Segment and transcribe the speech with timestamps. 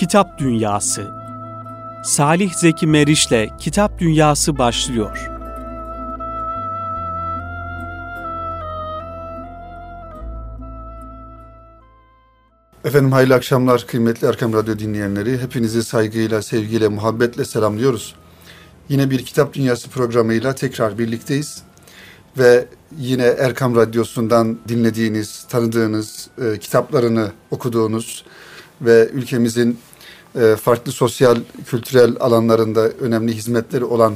[0.00, 1.10] Kitap Dünyası
[2.04, 5.30] Salih Zeki Meriç'le Kitap Dünyası başlıyor.
[12.84, 15.38] Efendim hayırlı akşamlar kıymetli Erkam Radyo dinleyenleri.
[15.38, 18.14] Hepinizi saygıyla, sevgiyle, muhabbetle selamlıyoruz.
[18.88, 21.62] Yine bir Kitap Dünyası programıyla tekrar birlikteyiz.
[22.38, 22.66] Ve
[22.98, 28.24] yine Erkam Radyosu'ndan dinlediğiniz, tanıdığınız, e, kitaplarını okuduğunuz
[28.82, 29.78] ve ülkemizin
[30.56, 34.14] farklı sosyal, kültürel alanlarında önemli hizmetleri olan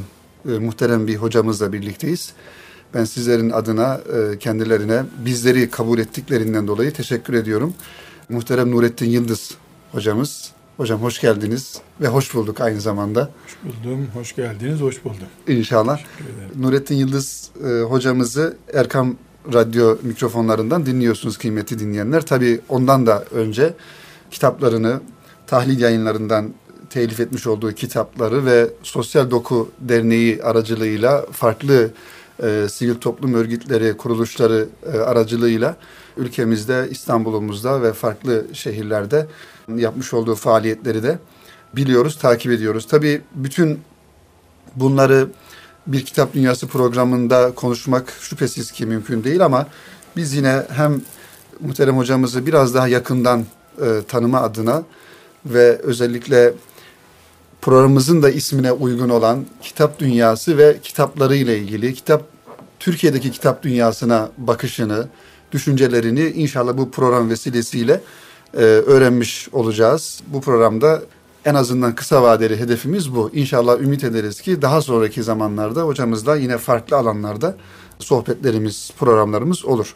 [0.49, 2.33] e, muhterem bir hocamızla birlikteyiz.
[2.95, 7.75] Ben sizlerin adına e, kendilerine bizleri kabul ettiklerinden dolayı teşekkür ediyorum.
[8.29, 9.55] Muhterem Nurettin Yıldız
[9.93, 10.53] hocamız.
[10.77, 13.31] Hocam hoş geldiniz ve hoş bulduk aynı zamanda.
[13.45, 15.27] Hoş buldum, hoş geldiniz, hoş buldum.
[15.49, 16.01] İnşallah.
[16.57, 19.17] Nurettin Yıldız e, hocamızı Erkam
[19.53, 22.27] Radyo mikrofonlarından dinliyorsunuz kıymetli dinleyenler.
[22.27, 23.75] Tabii ondan da önce
[24.31, 25.01] kitaplarını
[25.47, 26.55] tahlil yayınlarından
[26.91, 31.91] telif etmiş olduğu kitapları ve Sosyal Doku Derneği aracılığıyla farklı
[32.43, 35.77] e, sivil toplum örgütleri, kuruluşları e, aracılığıyla
[36.17, 39.27] ülkemizde, İstanbul'umuzda ve farklı şehirlerde
[39.77, 41.19] yapmış olduğu faaliyetleri de
[41.77, 42.87] biliyoruz, takip ediyoruz.
[42.87, 43.81] Tabii bütün
[44.77, 45.29] bunları
[45.87, 49.67] bir kitap dünyası programında konuşmak şüphesiz ki mümkün değil ama
[50.17, 51.01] biz yine hem
[51.61, 53.45] muhterem hocamızı biraz daha yakından
[53.81, 54.83] e, tanıma adına
[55.47, 56.55] ve özellikle
[57.63, 62.23] programımızın da ismine uygun olan kitap dünyası ve kitapları ile ilgili kitap
[62.81, 65.09] Türkiye'deki kitap dünyasına bakışını,
[65.53, 68.01] düşüncelerini inşallah bu program vesilesiyle
[68.55, 70.21] e, öğrenmiş olacağız.
[70.27, 71.03] Bu programda
[71.45, 73.31] en azından kısa vadeli hedefimiz bu.
[73.35, 77.57] İnşallah ümit ederiz ki daha sonraki zamanlarda hocamızla yine farklı alanlarda
[77.99, 79.95] sohbetlerimiz, programlarımız olur.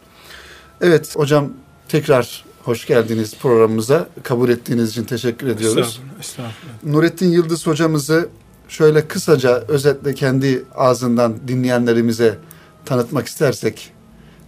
[0.80, 1.48] Evet hocam
[1.88, 4.08] tekrar hoş geldiniz programımıza.
[4.22, 5.78] Kabul ettiğiniz için teşekkür ediyoruz.
[5.78, 6.84] Estağfurullah, estağfurullah.
[6.84, 8.28] Nurettin Yıldız hocamızı
[8.68, 12.38] şöyle kısaca özetle kendi ağzından dinleyenlerimize
[12.84, 13.92] tanıtmak istersek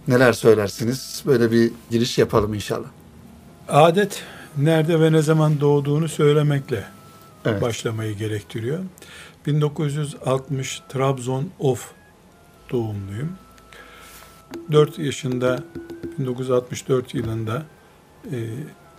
[0.07, 1.23] neler söylersiniz?
[1.25, 2.87] Böyle bir giriş yapalım inşallah.
[3.69, 4.23] Adet
[4.57, 6.85] nerede ve ne zaman doğduğunu söylemekle
[7.45, 7.61] Evet.
[7.61, 8.79] başlamayı gerektiriyor.
[9.45, 11.91] 1960 Trabzon Of
[12.71, 13.31] doğumluyum.
[14.71, 15.63] 4 yaşında
[16.19, 17.63] 1964 yılında
[18.25, 18.37] e,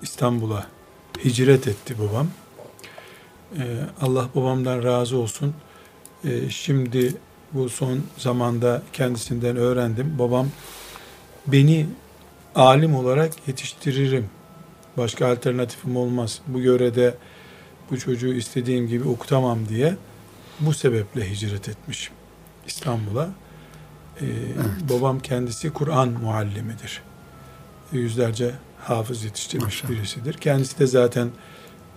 [0.03, 0.67] İstanbul'a
[1.25, 2.29] hicret etti babam.
[3.59, 3.63] E,
[4.01, 5.55] Allah babamdan razı olsun.
[6.25, 7.15] E, şimdi
[7.53, 10.19] bu son zamanda kendisinden öğrendim.
[10.19, 10.49] Babam
[11.47, 11.87] beni
[12.55, 14.27] alim olarak yetiştiririm.
[14.97, 16.41] Başka alternatifim olmaz.
[16.47, 17.15] Bu yörede
[17.91, 19.97] bu çocuğu istediğim gibi okutamam diye
[20.61, 22.11] bu sebeple hicret etmiş
[22.67, 23.29] İstanbul'a.
[24.21, 24.25] Ee,
[24.91, 27.03] Babam kendisi Kur'an muallimidir.
[27.93, 29.99] Yüzlerce hafız yetiştirmiş Maşallah.
[29.99, 30.35] birisidir.
[30.35, 31.29] Kendisi de zaten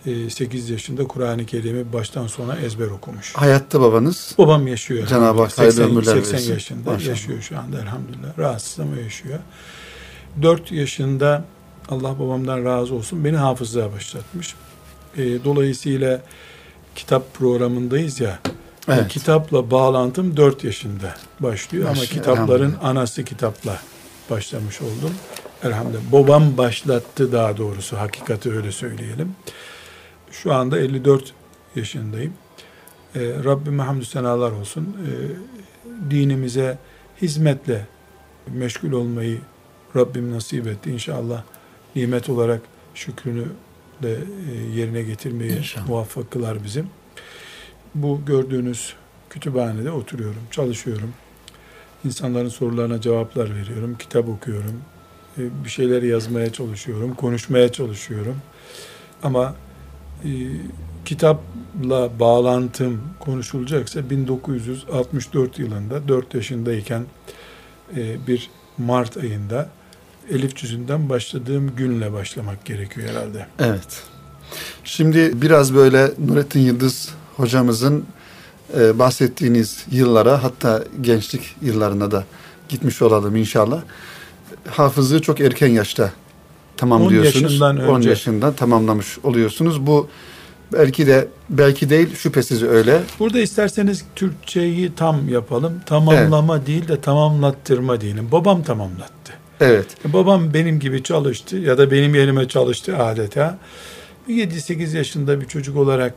[0.05, 3.33] e, 8 yaşında Kur'an-ı Kerim'i baştan sona ezber okumuş.
[3.35, 5.07] Hayatta babanız Babam yaşıyor.
[5.07, 6.53] Cenab-ı Hak 80, hayırlı ömürler 80 versin.
[6.53, 7.09] yaşında Maşallah.
[7.09, 8.39] yaşıyor şu anda elhamdülillah.
[8.39, 9.39] Rahatsız ama yaşıyor.
[10.41, 11.45] 4 yaşında
[11.89, 14.55] Allah babamdan razı olsun beni hafızlığa başlatmış.
[15.17, 16.21] E, dolayısıyla
[16.95, 18.39] kitap programındayız ya.
[18.87, 19.07] Evet.
[19.07, 22.89] Kitapla bağlantım 4 yaşında başlıyor ama Maşallah, kitapların elhamdülillah.
[22.89, 23.79] anası kitapla
[24.29, 25.11] başlamış oldum.
[25.63, 26.11] Elhamdülillah.
[26.11, 29.35] Babam başlattı daha doğrusu hakikati öyle söyleyelim.
[30.31, 31.33] Şu anda 54
[31.75, 32.33] yaşındayım.
[33.15, 34.97] Ee, Rabbime hamdü senalar olsun.
[35.07, 36.77] Ee, dinimize
[37.21, 37.85] hizmetle
[38.47, 39.39] meşgul olmayı
[39.95, 40.91] Rabbim nasip etti.
[40.91, 41.43] İnşallah
[41.95, 42.61] nimet olarak
[42.95, 43.45] şükrünü
[44.03, 44.17] de
[44.51, 45.87] e, yerine getirmeyi İnşallah.
[45.87, 46.87] muvaffak kılar bizim.
[47.95, 48.93] Bu gördüğünüz
[49.29, 51.13] kütüphanede oturuyorum, çalışıyorum.
[52.05, 54.81] İnsanların sorularına cevaplar veriyorum, kitap okuyorum.
[55.37, 58.35] E, Bir şeyler yazmaya çalışıyorum, konuşmaya çalışıyorum.
[59.23, 59.55] Ama
[60.23, 60.29] e,
[61.05, 67.03] kitapla bağlantım konuşulacaksa 1964 yılında 4 yaşındayken
[67.97, 69.69] e, bir Mart ayında
[70.31, 73.47] Elif cüzünden başladığım günle başlamak gerekiyor herhalde.
[73.59, 74.03] Evet.
[74.83, 78.05] Şimdi biraz böyle Nurettin Yıldız hocamızın
[78.73, 82.23] bahsettiğiniz yıllara hatta gençlik yıllarına da
[82.69, 83.81] gitmiş olalım inşallah.
[84.69, 86.11] Hafızlığı çok erken yaşta
[86.77, 87.61] tamamlıyorsunuz.
[87.61, 88.09] 10 yaşından 10 önce.
[88.09, 89.87] yaşından tamamlamış oluyorsunuz.
[89.87, 90.07] Bu
[90.73, 93.01] belki de belki değil şüphesiz öyle.
[93.19, 95.81] Burada isterseniz Türkçeyi tam yapalım.
[95.85, 98.31] Tamamlama değil de tamamlattırma diyelim.
[98.31, 99.33] Babam tamamlattı.
[99.59, 99.87] Evet.
[100.05, 103.57] Babam benim gibi çalıştı ya da benim yerime çalıştı adeta.
[104.29, 106.13] 7-8 yaşında bir çocuk olarak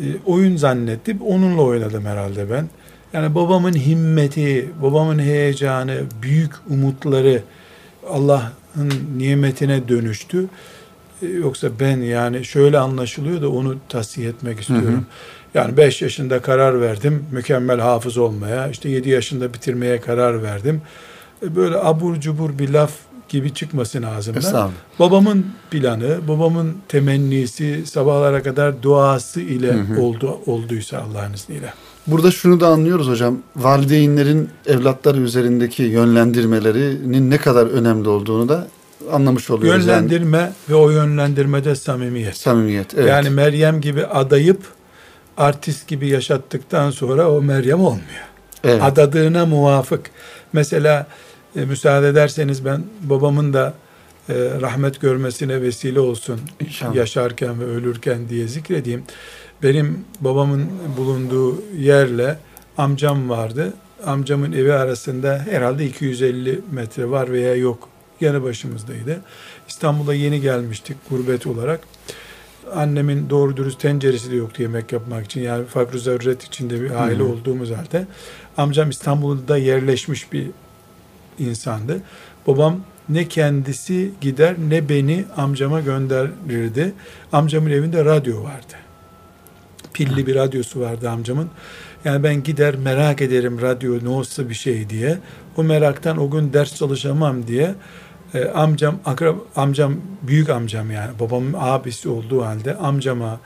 [0.00, 1.20] e, oyun zannettim.
[1.22, 2.68] Onunla oynadım herhalde ben.
[3.12, 7.42] Yani babamın himmeti, babamın heyecanı, büyük umutları
[8.10, 10.46] Allah'ın nimetine dönüştü.
[11.22, 14.92] e, yoksa ben yani şöyle anlaşılıyor da onu tasih etmek istiyorum.
[14.92, 15.04] Hı hı.
[15.54, 18.68] Yani 5 yaşında karar verdim mükemmel hafız olmaya.
[18.68, 20.82] İşte 7 yaşında bitirmeye karar verdim.
[21.42, 22.92] E, böyle abur cubur bir laf
[23.28, 24.40] gibi çıkmasın ağzımdan.
[24.98, 30.02] Babamın planı, babamın temennisi, sabahlara kadar duası ile hı hı.
[30.02, 31.72] oldu olduysa Allah'ın izniyle.
[32.10, 33.38] Burada şunu da anlıyoruz hocam.
[33.56, 38.68] Valideynlerin evlatları üzerindeki yönlendirmelerinin ne kadar önemli olduğunu da
[39.12, 39.86] anlamış oluyoruz.
[39.86, 40.52] Yönlendirme yani.
[40.68, 42.36] ve o yönlendirmede samimiyet.
[42.36, 43.08] Samimiyet, evet.
[43.08, 44.60] Yani Meryem gibi adayıp
[45.36, 48.30] artist gibi yaşattıktan sonra o Meryem olmuyor.
[48.64, 48.82] Evet.
[48.82, 50.10] Adadığına muvafık.
[50.52, 51.06] Mesela
[51.56, 53.74] e, müsaade ederseniz ben babamın da
[54.28, 56.94] e, rahmet görmesine vesile olsun İnşallah.
[56.94, 59.02] yaşarken ve ölürken diye zikredeyim.
[59.62, 60.66] Benim babamın
[60.96, 62.38] bulunduğu yerle
[62.78, 63.74] amcam vardı.
[64.06, 67.88] Amcamın evi arasında herhalde 250 metre var veya yok.
[68.20, 69.20] Yanı başımızdaydı.
[69.68, 71.80] İstanbul'a yeni gelmiştik gurbet olarak.
[72.74, 75.40] Annemin doğru dürüst tenceresi de yoktu yemek yapmak için.
[75.40, 77.28] Yani fakr zaruret içinde bir aile Hı-hı.
[77.32, 78.06] olduğumuz halde.
[78.56, 80.46] Amcam İstanbul'da yerleşmiş bir
[81.38, 82.00] insandı.
[82.46, 86.92] Babam ne kendisi gider ne beni amcama gönderirdi.
[87.32, 88.89] Amcamın evinde radyo vardı.
[89.92, 91.50] Pilli bir radyosu vardı amcamın.
[92.04, 95.18] Yani ben gider merak ederim radyo ne olsa bir şey diye.
[95.56, 97.74] O meraktan o gün ders çalışamam diye
[98.34, 103.40] e, amcam akrab amcam büyük amcam yani babamın abisi olduğu halde amcama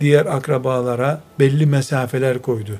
[0.00, 2.72] diğer akrabalara belli mesafeler koydu.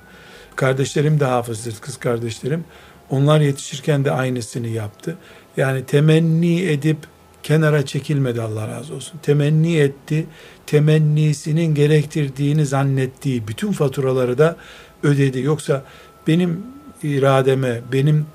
[0.57, 2.65] Kardeşlerim de hafızdır kız kardeşlerim.
[3.11, 5.17] Onlar yetişirken de aynısını yaptı.
[5.57, 6.99] Yani temenni edip
[7.43, 9.21] kenara çekilmedi Allah razı olsun.
[9.23, 10.27] Temenni etti.
[10.71, 14.57] Temennisinin gerektirdiğini zannettiği bütün faturaları da
[15.03, 15.41] ödedi.
[15.41, 15.85] Yoksa
[16.27, 16.63] benim
[17.03, 18.27] irademe, benim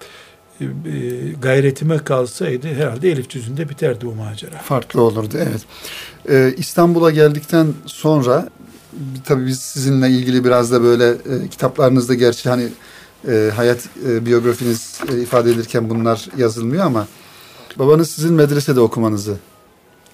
[0.62, 0.66] e,
[1.42, 4.58] gayretime kalsaydı herhalde Elif cüzünde biterdi o macera.
[4.58, 5.62] Farklı olurdu evet.
[6.30, 8.50] Ee, İstanbul'a geldikten sonra
[9.26, 12.68] tabii biz sizinle ilgili biraz da böyle e, kitaplarınızda gerçi hani
[13.28, 17.08] e, hayat e, biyografiniz e, ifade edilirken bunlar yazılmıyor ama
[17.78, 19.38] babanız sizin medresede okumanızı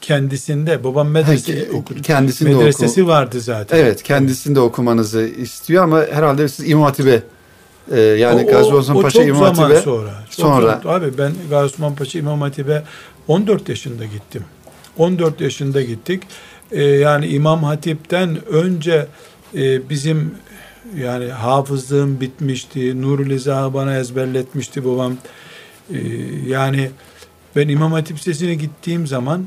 [0.02, 2.02] kendisinde babam medrese okudu.
[2.02, 3.78] Kendisinde medresesi oku vardı zaten.
[3.78, 7.24] Evet, kendisinde okumanızı istiyor ama herhalde siz İmam Hatip'e
[7.92, 10.14] e, yani o, Gazi Osman Paşa İmam Hatip'e sonra.
[10.30, 10.80] sonra.
[10.84, 12.84] Çok abi ben Gazi Osman Paşa İmam Hatip'e
[13.28, 14.44] 14 yaşında gittim.
[14.98, 16.24] 14 yaşında gittik.
[16.72, 19.08] E, yani İmam Hatip'ten önce
[19.56, 20.32] e, bizim
[20.98, 23.02] yani hafızlığım bitmişti.
[23.02, 25.18] Nurul İzah'ı bana ezberletmişti babam.
[25.94, 25.98] Ee,
[26.48, 26.92] yani
[27.56, 29.46] ben İmam Hatip Lisesi'ne gittiğim zaman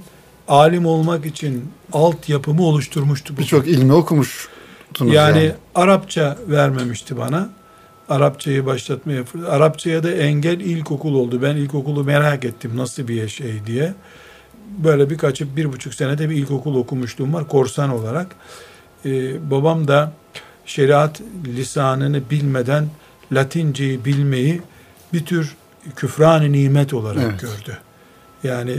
[0.48, 3.36] alim olmak için altyapımı oluşturmuştu.
[3.38, 4.48] Birçok ilmi okumuş.
[5.00, 7.48] Yani, yani Arapça vermemişti bana.
[8.08, 11.42] Arapçayı başlatmaya Arapçaya da engel ilkokul oldu.
[11.42, 13.94] Ben ilkokulu merak ettim nasıl bir şey diye.
[14.78, 18.36] Böyle birkaç bir buçuk senede bir ilkokul okumuşluğum var korsan olarak.
[19.06, 20.12] Ee, babam da
[20.66, 22.88] şeriat lisanını bilmeden
[23.32, 24.62] Latinceyi bilmeyi
[25.12, 25.56] bir tür
[25.96, 27.40] küfran nimet olarak evet.
[27.40, 27.78] gördü.
[28.44, 28.76] Yani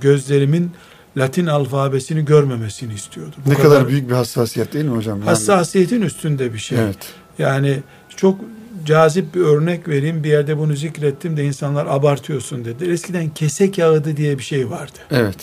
[0.00, 0.70] gözlerimin
[1.16, 3.36] Latin alfabesini görmemesini istiyordu.
[3.46, 5.18] Bu ne kadar, kadar büyük bir hassasiyet değil mi hocam?
[5.18, 5.28] Yani...
[5.28, 6.78] Hassasiyetin üstünde bir şey.
[6.78, 6.98] Evet.
[7.38, 7.82] Yani
[8.16, 8.40] çok
[8.86, 10.24] cazip bir örnek vereyim.
[10.24, 12.90] Bir yerde bunu zikrettim de insanlar abartıyorsun dedi.
[12.90, 14.98] Eskiden kese kağıdı diye bir şey vardı.
[15.10, 15.36] Evet.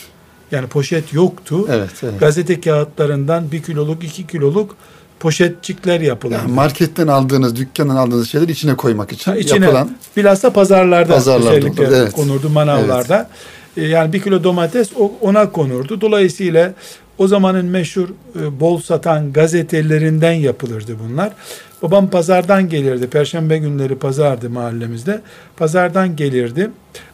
[0.51, 1.67] Yani poşet yoktu.
[1.69, 2.19] Evet, evet.
[2.19, 4.75] Gazete kağıtlarından bir kiloluk, iki kiloluk
[5.19, 6.35] poşetçikler yapılır.
[6.35, 9.97] Yani marketten aldığınız, dükkandan aldığınız şeyler içine koymak için ha, içine, yapılan.
[10.17, 12.11] Bilhassa pazarlarda, pazarlarda özellikle evet.
[12.11, 13.17] konurdu manavlarda.
[13.17, 13.27] Evet.
[13.75, 16.01] Yani bir kilo domates ona konurdu.
[16.01, 16.73] Dolayısıyla
[17.17, 21.33] o zamanın meşhur e, bol satan gazetelerinden yapılırdı bunlar.
[21.81, 23.07] Babam pazardan gelirdi.
[23.07, 25.21] Perşembe günleri pazardı mahallemizde.
[25.57, 26.69] Pazardan gelirdi.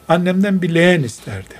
[0.08, 1.54] Annemden bir leğen isterdi.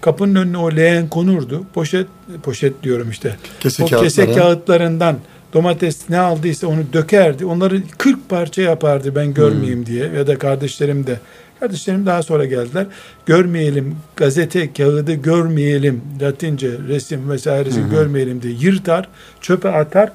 [0.00, 1.64] Kapının önüne o leğen konurdu.
[1.74, 2.06] Poşet
[2.42, 3.36] poşet diyorum işte.
[3.60, 5.16] Kese o kese kağıtlarından
[5.54, 7.44] domates ne aldıysa onu dökerdi.
[7.44, 9.86] Onları 40 parça yapardı ben görmeyeyim hmm.
[9.86, 11.20] diye ya da kardeşlerim de.
[11.60, 12.86] Kardeşlerim daha sonra geldiler.
[13.26, 17.90] Görmeyelim, gazete kağıdı görmeyelim, Latince resim vesairesi hmm.
[17.90, 19.08] görmeyelim diye yırtar,
[19.40, 20.12] çöpe atar.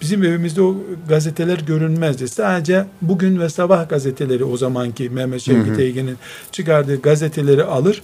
[0.00, 0.76] Bizim evimizde o
[1.08, 2.28] gazeteler görünmezdi.
[2.28, 6.16] Sadece bugün ve sabah gazeteleri o zamanki Mehmet Şevki Teyge'nin
[6.52, 8.02] çıkardığı gazeteleri alır.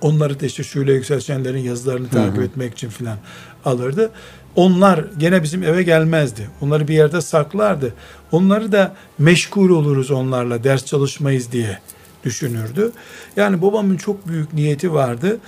[0.00, 3.18] Onları da işte Şule Yükselçenlerin yazılarını takip hı etmek için filan
[3.64, 4.10] alırdı.
[4.56, 6.48] Onlar gene bizim eve gelmezdi.
[6.60, 7.94] Onları bir yerde saklardı.
[8.32, 11.78] Onları da meşgul oluruz onlarla, ders çalışmayız diye
[12.24, 12.92] düşünürdü.
[13.36, 15.38] Yani babamın çok büyük niyeti vardı.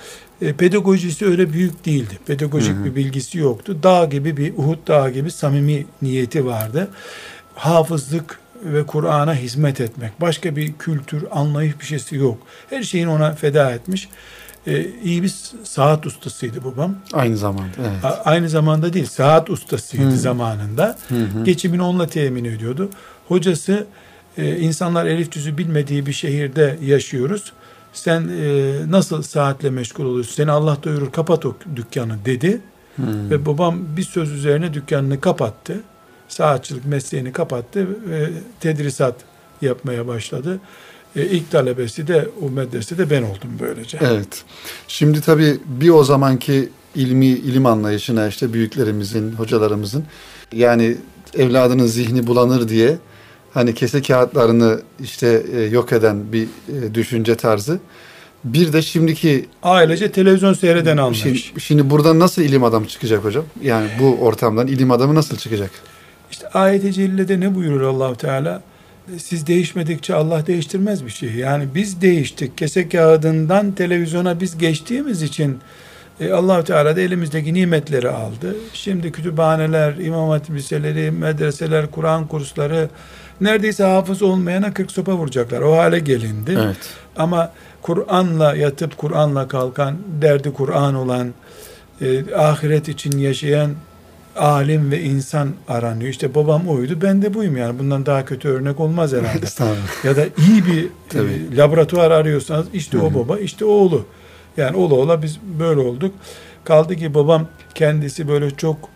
[0.41, 2.19] E, pedagojisi öyle büyük değildi.
[2.27, 2.85] Pedagojik hı hı.
[2.85, 3.77] bir bilgisi yoktu.
[3.83, 6.87] Dağ gibi bir Uhud dağı gibi samimi niyeti vardı.
[7.55, 10.21] Hafızlık ve Kur'an'a hizmet etmek.
[10.21, 12.37] Başka bir kültür, anlayış bir şeysi yok.
[12.69, 14.09] Her şeyini ona feda etmiş.
[14.67, 16.95] E, iyi bir saat ustasıydı babam.
[17.13, 17.71] Aynı zamanda.
[17.79, 18.05] Evet.
[18.05, 20.17] A- aynı zamanda değil, saat ustasıydı hı.
[20.17, 20.97] zamanında.
[21.09, 21.43] Hı hı.
[21.43, 22.89] Geçimini onunla temin ediyordu.
[23.27, 23.87] Hocası
[24.37, 27.53] e, insanlar elif cüzü bilmediği bir şehirde yaşıyoruz.
[27.93, 30.33] Sen e, nasıl saatle meşgul oluyorsun?
[30.33, 32.61] Seni Allah doyurur kapat o dükkanı dedi.
[32.95, 33.29] Hmm.
[33.29, 35.81] Ve babam bir söz üzerine dükkanını kapattı.
[36.27, 38.29] Saatçılık mesleğini kapattı ve
[38.59, 39.15] tedrisat
[39.61, 40.59] yapmaya başladı.
[41.15, 43.97] E, ilk talebesi de o medresede ben oldum böylece.
[44.01, 44.43] Evet.
[44.87, 50.03] Şimdi tabii bir o zamanki ilmi ilim anlayışına işte büyüklerimizin, hocalarımızın
[50.53, 50.97] yani
[51.37, 52.97] evladının zihni bulanır diye
[53.53, 57.79] hani kese kağıtlarını işte e, yok eden bir e, düşünce tarzı.
[58.43, 61.45] Bir de şimdiki ailece televizyon seyreden anlayış.
[61.45, 63.45] Şimdi, şimdi buradan nasıl ilim adamı çıkacak hocam?
[63.61, 65.71] Yani bu ortamdan ilim adamı nasıl çıkacak?
[66.31, 68.61] İşte ayet-i cellede ne buyurur allah Teala?
[69.17, 71.31] Siz değişmedikçe Allah değiştirmez bir şey.
[71.31, 72.57] Yani biz değiştik.
[72.57, 75.59] Kese kağıdından televizyona biz geçtiğimiz için
[76.19, 78.55] e, allah Teala da elimizdeki nimetleri aldı.
[78.73, 82.89] Şimdi kütüphaneler, imam hatip liseleri, medreseler, Kur'an kursları
[83.41, 85.61] neredeyse hafız olmayana 40 sopa vuracaklar.
[85.61, 86.57] O hale gelindi.
[86.63, 86.77] Evet.
[87.17, 91.33] Ama Kur'an'la yatıp Kur'an'la kalkan, derdi Kur'an olan,
[92.01, 93.71] e, ahiret için yaşayan
[94.35, 96.09] alim ve insan aranıyor.
[96.09, 97.79] İşte babam oydu, ben de buyum yani.
[97.79, 99.45] Bundan daha kötü örnek olmaz herhalde.
[100.03, 100.83] ya da iyi bir
[101.19, 104.05] e, laboratuvar arıyorsanız işte o baba, işte o oğlu.
[104.57, 106.15] Yani ola ola biz böyle olduk.
[106.63, 108.89] Kaldı ki babam kendisi böyle çok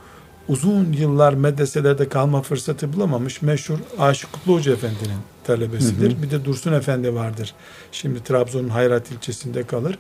[0.48, 3.42] uzun yıllar medreselerde kalma fırsatı bulamamış.
[3.42, 6.12] Meşhur Aşık Kutlu Hoca Efendi'nin talebesidir.
[6.12, 6.24] Hı hı.
[6.24, 7.54] Bir de Dursun Efendi vardır.
[7.92, 10.00] Şimdi Trabzon'un Hayrat ilçesinde kalır.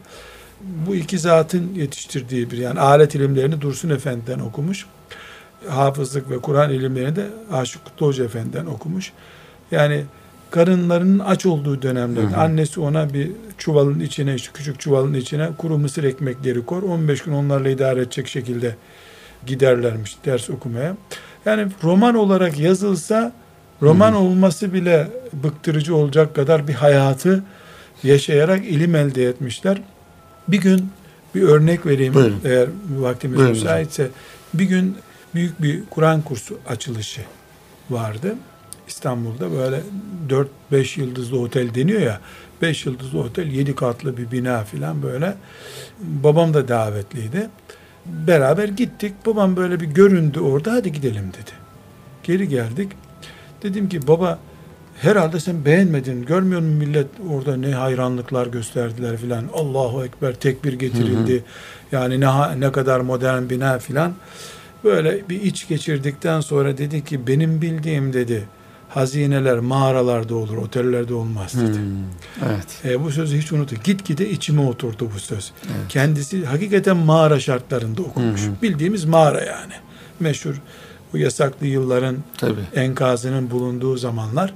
[0.61, 4.85] Bu iki zatın yetiştirdiği bir yani alet ilimlerini Dursun Efendi'den okumuş.
[5.67, 9.11] Hafızlık ve Kur'an ilimlerini de Aşık Kutlu Hoca Efendi'den okumuş.
[9.71, 10.03] Yani
[10.51, 12.41] karınlarının aç olduğu dönemlerde hı hı.
[12.41, 16.83] annesi ona bir çuvalın içine işte küçük çuvalın içine kuru mısır ekmekleri kor.
[16.83, 18.75] 15 gün onlarla idare edecek şekilde
[19.45, 20.95] giderlermiş ders okumaya.
[21.45, 23.33] Yani roman olarak yazılsa
[23.81, 24.17] roman hmm.
[24.17, 27.43] olması bile bıktırıcı olacak kadar bir hayatı
[28.03, 29.81] yaşayarak ilim elde etmişler.
[30.47, 30.89] Bir gün
[31.35, 32.41] bir örnek vereyim Buyurun.
[32.45, 33.53] eğer vaktimiz Buyurun.
[33.55, 34.07] müsaitse.
[34.53, 34.95] Bir gün
[35.35, 37.21] büyük bir Kur'an kursu açılışı
[37.89, 38.35] vardı.
[38.87, 39.81] İstanbul'da böyle
[40.71, 42.19] 4-5 yıldızlı otel deniyor ya.
[42.61, 45.35] 5 yıldızlı otel 7 katlı bir bina filan böyle.
[45.99, 47.49] Babam da davetliydi.
[48.05, 49.13] Beraber gittik.
[49.25, 50.71] Babam böyle bir göründü orada.
[50.71, 51.51] Hadi gidelim dedi.
[52.23, 52.91] Geri geldik.
[53.63, 54.39] Dedim ki baba
[55.01, 56.25] herhalde sen beğenmedin.
[56.25, 59.45] Görmüyor musun millet orada ne hayranlıklar gösterdiler filan.
[59.53, 61.33] Allahu Ekber tekbir getirildi.
[61.33, 61.43] Hı hı.
[61.91, 64.13] Yani ne, ne kadar modern bina filan.
[64.83, 68.47] Böyle bir iç geçirdikten sonra dedi ki benim bildiğim dedi
[68.89, 71.77] hazineler mağaralarda olur, otellerde olmaz dedi.
[71.77, 72.85] Hmm, evet.
[72.85, 73.75] E, bu sözü hiç unuttu.
[73.83, 75.51] Gitgide içime oturdu bu söz.
[75.65, 75.87] Evet.
[75.89, 78.45] Kendisi hakikaten mağara şartlarında okumuş.
[78.45, 78.53] Hmm.
[78.61, 79.73] Bildiğimiz mağara yani.
[80.19, 80.61] Meşhur
[81.13, 82.61] bu yasaklı yılların Tabii.
[82.75, 84.53] enkazının bulunduğu zamanlar.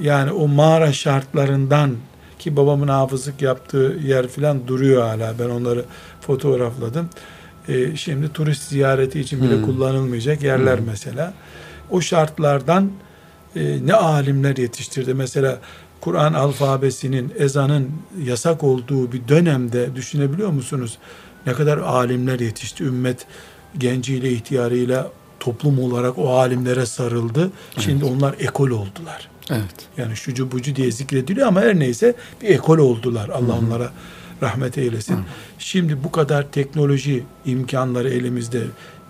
[0.00, 1.96] Yani o mağara şartlarından
[2.38, 5.34] ki babamın hafızlık yaptığı yer filan duruyor hala.
[5.38, 5.84] Ben onları
[6.20, 7.08] fotoğrafladım.
[7.68, 9.62] E, şimdi turist ziyareti için bile hmm.
[9.64, 10.86] kullanılmayacak yerler hmm.
[10.86, 11.34] mesela.
[11.90, 12.90] O şartlardan
[13.56, 15.14] e, ne alimler yetiştirdi.
[15.14, 15.60] Mesela
[16.00, 17.90] Kur'an alfabesinin, ezanın
[18.24, 20.98] yasak olduğu bir dönemde düşünebiliyor musunuz?
[21.46, 22.84] Ne kadar alimler yetişti.
[22.84, 23.26] Ümmet
[23.78, 27.50] genciyle, ihtiyarıyla toplum olarak o alimlere sarıldı.
[27.78, 28.16] Şimdi evet.
[28.16, 29.28] onlar ekol oldular.
[29.50, 29.88] Evet.
[29.96, 33.28] Yani şucu bucu diye zikrediliyor ama her neyse bir ekol oldular.
[33.28, 33.66] Allah Hı-hı.
[33.66, 33.92] onlara
[34.44, 35.16] rahmet eylesin.
[35.16, 35.20] Hı.
[35.58, 38.62] Şimdi bu kadar teknoloji imkanları elimizde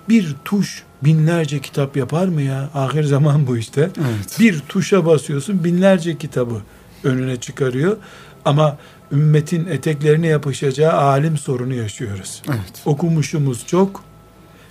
[0.08, 2.70] bir tuş binlerce kitap yapar mı ya?
[2.74, 3.80] Ahir zaman bu işte.
[3.80, 4.36] Evet.
[4.40, 6.62] Bir tuşa basıyorsun binlerce kitabı
[7.04, 7.96] önüne çıkarıyor.
[8.44, 8.76] Ama
[9.12, 12.42] ümmetin eteklerine yapışacağı alim sorunu yaşıyoruz.
[12.48, 12.82] Evet.
[12.84, 14.04] Okumuşumuz çok.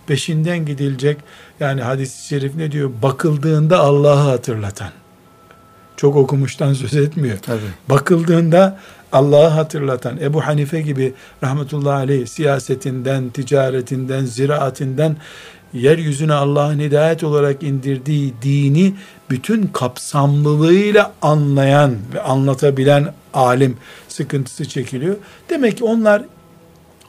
[0.07, 1.17] Peşinden gidilecek.
[1.59, 2.91] Yani hadis-i şerif ne diyor?
[3.01, 4.91] Bakıldığında Allah'ı hatırlatan.
[5.97, 7.37] Çok okumuştan söz etmiyor.
[7.37, 7.59] Tabii.
[7.89, 8.79] Bakıldığında
[9.13, 15.15] Allah'ı hatırlatan Ebu Hanife gibi rahmetullahi aleyh siyasetinden, ticaretinden, ziraatinden
[15.73, 18.93] yeryüzüne Allah'ın hidayet olarak indirdiği dini
[19.29, 23.77] bütün kapsamlılığıyla anlayan ve anlatabilen alim
[24.07, 25.15] sıkıntısı çekiliyor.
[25.49, 26.23] Demek ki onlar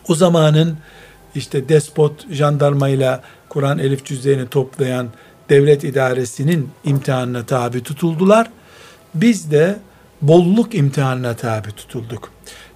[0.09, 0.77] o zamanın
[1.35, 5.09] işte despot jandarmayla Kur'an elif cüzlerini toplayan
[5.49, 8.51] devlet idaresinin imtihanına tabi tutuldular.
[9.15, 9.77] Biz de
[10.29, 12.31] bolluk imtihanına tabi tutulduk.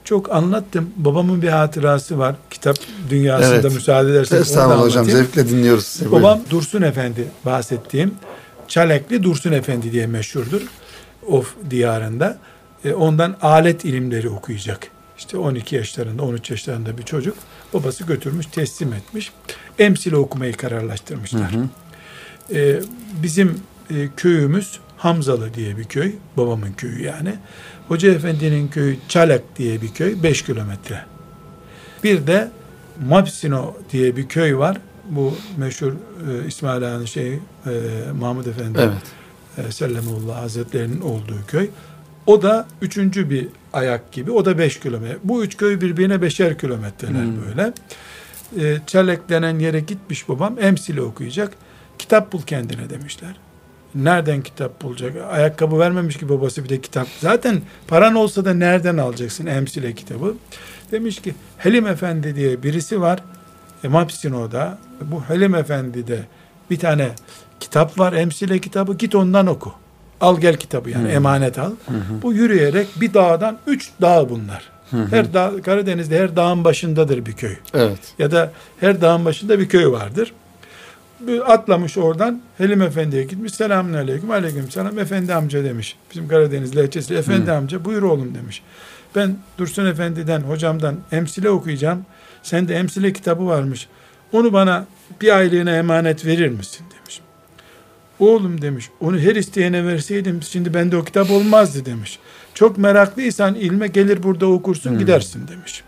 [0.05, 0.90] Çok anlattım.
[0.97, 2.35] Babamın bir hatırası var.
[2.50, 2.76] Kitap
[3.11, 3.73] dünyasında evet.
[3.75, 4.43] müsaade ederseniz.
[4.43, 5.05] Estağfurullah hocam.
[5.05, 6.00] Zevkle dinliyoruz.
[6.12, 8.14] Babam Dursun Efendi bahsettiğim.
[8.69, 10.62] Çalekli Dursun Efendi diye meşhurdur.
[11.26, 12.38] Of diyarında.
[12.85, 14.90] E, ondan alet ilimleri okuyacak.
[15.19, 17.37] işte 12 yaşlarında 13 yaşlarında bir çocuk
[17.75, 19.33] babası götürmüş teslim etmiş.
[19.78, 21.52] Emsile okumayı kararlaştırmışlar.
[21.52, 21.64] Hı hı.
[22.55, 22.81] Ee,
[23.23, 26.12] bizim e, köyümüz Hamzalı diye bir köy.
[26.37, 27.35] Babamın köyü yani.
[27.88, 30.23] Hoca Efendi'nin köyü Çalak diye bir köy.
[30.23, 31.05] 5 kilometre.
[32.05, 32.50] Bir de
[33.09, 34.78] Mapsino diye bir köy var.
[35.11, 37.38] Bu meşhur e, İsmail Ağa'nın şey e,
[38.21, 39.69] Mahmud Efendi evet.
[39.69, 41.71] e, Sellemullah Hazretlerinin olduğu köy.
[42.26, 44.31] O da üçüncü bir ayak gibi.
[44.31, 45.19] O da beş kilometre.
[45.25, 47.43] Bu üç köy birbirine beşer kilometreler hmm.
[47.47, 47.73] böyle.
[48.59, 50.57] E, Çelek denen yere gitmiş babam.
[50.61, 51.52] Emsili okuyacak.
[51.99, 53.37] Kitap bul kendine demişler.
[53.95, 55.12] Nereden kitap bulacak?
[55.30, 57.07] Ayakkabı vermemiş ki babası bir de kitap.
[57.21, 60.35] Zaten paran olsa da nereden alacaksın emsile kitabı?
[60.92, 63.18] Demiş ki Helim Efendi diye birisi var.
[63.85, 64.78] E, Mapsino'da.
[65.00, 66.21] Bu Helim Efendi'de
[66.71, 67.11] bir tane
[67.61, 68.12] kitap var.
[68.12, 68.95] Emsile kitabı.
[68.95, 69.73] Git ondan oku.
[70.21, 71.09] Al gel kitabı yani.
[71.09, 71.12] Hı.
[71.12, 71.71] Emanet al.
[71.87, 72.23] Hı hı.
[72.23, 74.71] Bu yürüyerek bir dağdan üç dağ bunlar.
[74.90, 75.07] Hı hı.
[75.11, 77.57] Her dağ, Karadeniz'de her dağın başındadır bir köy.
[77.75, 77.99] Evet.
[78.18, 80.33] Ya da her dağın başında bir köy vardır
[81.46, 83.54] atlamış oradan Helim Efendi'ye gitmiş.
[83.54, 84.30] Selamun aleyküm.
[84.30, 84.98] Aleyküm selam.
[84.98, 85.96] Efendi amca demiş.
[86.10, 87.14] Bizim Karadeniz lehçesi.
[87.14, 87.54] Efendi Hı.
[87.54, 88.62] amca buyur oğlum demiş.
[89.16, 92.04] Ben Dursun Efendi'den hocamdan emsile okuyacağım.
[92.42, 93.88] Sende emsile kitabı varmış.
[94.32, 94.87] Onu bana
[95.20, 97.20] bir aylığına emanet verir misin demiş.
[98.18, 102.18] Oğlum demiş onu her isteyene verseydim şimdi bende o kitap olmazdı demiş.
[102.54, 104.98] Çok meraklıysan ilme gelir burada okursun hmm.
[104.98, 105.82] gidersin demiş.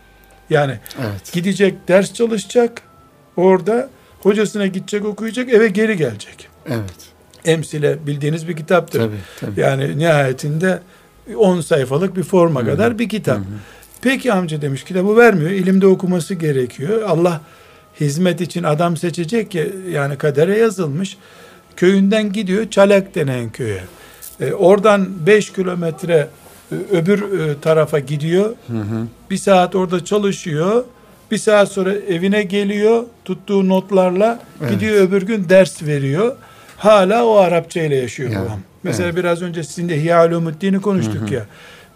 [0.49, 1.33] Yani evet.
[1.33, 2.81] gidecek ders çalışacak
[3.37, 3.89] orada
[4.21, 6.47] Hocasına gidecek okuyacak eve geri gelecek.
[6.67, 7.11] Evet.
[7.45, 8.99] Emsile bildiğiniz bir kitaptır.
[8.99, 9.59] Tabii, tabii.
[9.59, 10.79] Yani nihayetinde
[11.37, 12.69] 10 sayfalık bir forma Hı-hı.
[12.69, 13.37] kadar bir kitap.
[13.37, 13.45] Hı-hı.
[14.01, 15.51] Peki amca demiş kitabı vermiyor.
[15.51, 17.01] İlimde okuması gerekiyor.
[17.01, 17.41] Allah
[17.99, 21.17] hizmet için adam seçecek ya yani kadere yazılmış.
[21.75, 23.83] Köyünden gidiyor Çalak denen köye.
[24.39, 26.27] E, oradan 5 kilometre
[26.71, 28.55] e, öbür e, tarafa gidiyor.
[28.67, 29.07] Hı hı.
[29.29, 30.83] Bir saat orada çalışıyor.
[31.31, 34.71] Bir saat sonra evine geliyor tuttuğu notlarla evet.
[34.71, 36.35] gidiyor öbür gün ders veriyor.
[36.77, 38.59] Hala o Arapça ile yaşıyor ya, babam.
[38.83, 39.17] Mesela evet.
[39.17, 41.33] biraz önce sizinle İhya Ulumuddin'i konuştuk Hı-hı.
[41.33, 41.45] ya.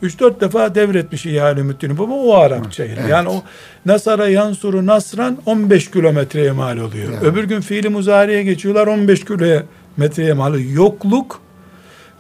[0.03, 2.95] 3-4 defa devretmiş İhya Ulumuddin'i baba o Arapça ile.
[2.99, 3.09] Evet.
[3.09, 3.43] Yani o
[3.85, 7.13] Nasara Yansuru Nasran 15 kilometreye mal oluyor.
[7.13, 7.19] Ya.
[7.19, 10.69] Öbür gün fiili muzariye geçiyorlar 15 kilometreye mal oluyor.
[10.71, 11.41] Yokluk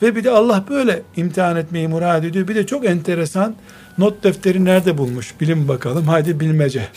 [0.01, 2.47] ve bir de Allah böyle imtihan etmeyi murad ediyor.
[2.47, 3.55] Bir de çok enteresan
[3.97, 5.33] not defteri nerede bulmuş?
[5.41, 6.07] Bilin bakalım.
[6.07, 6.87] Haydi bilmece.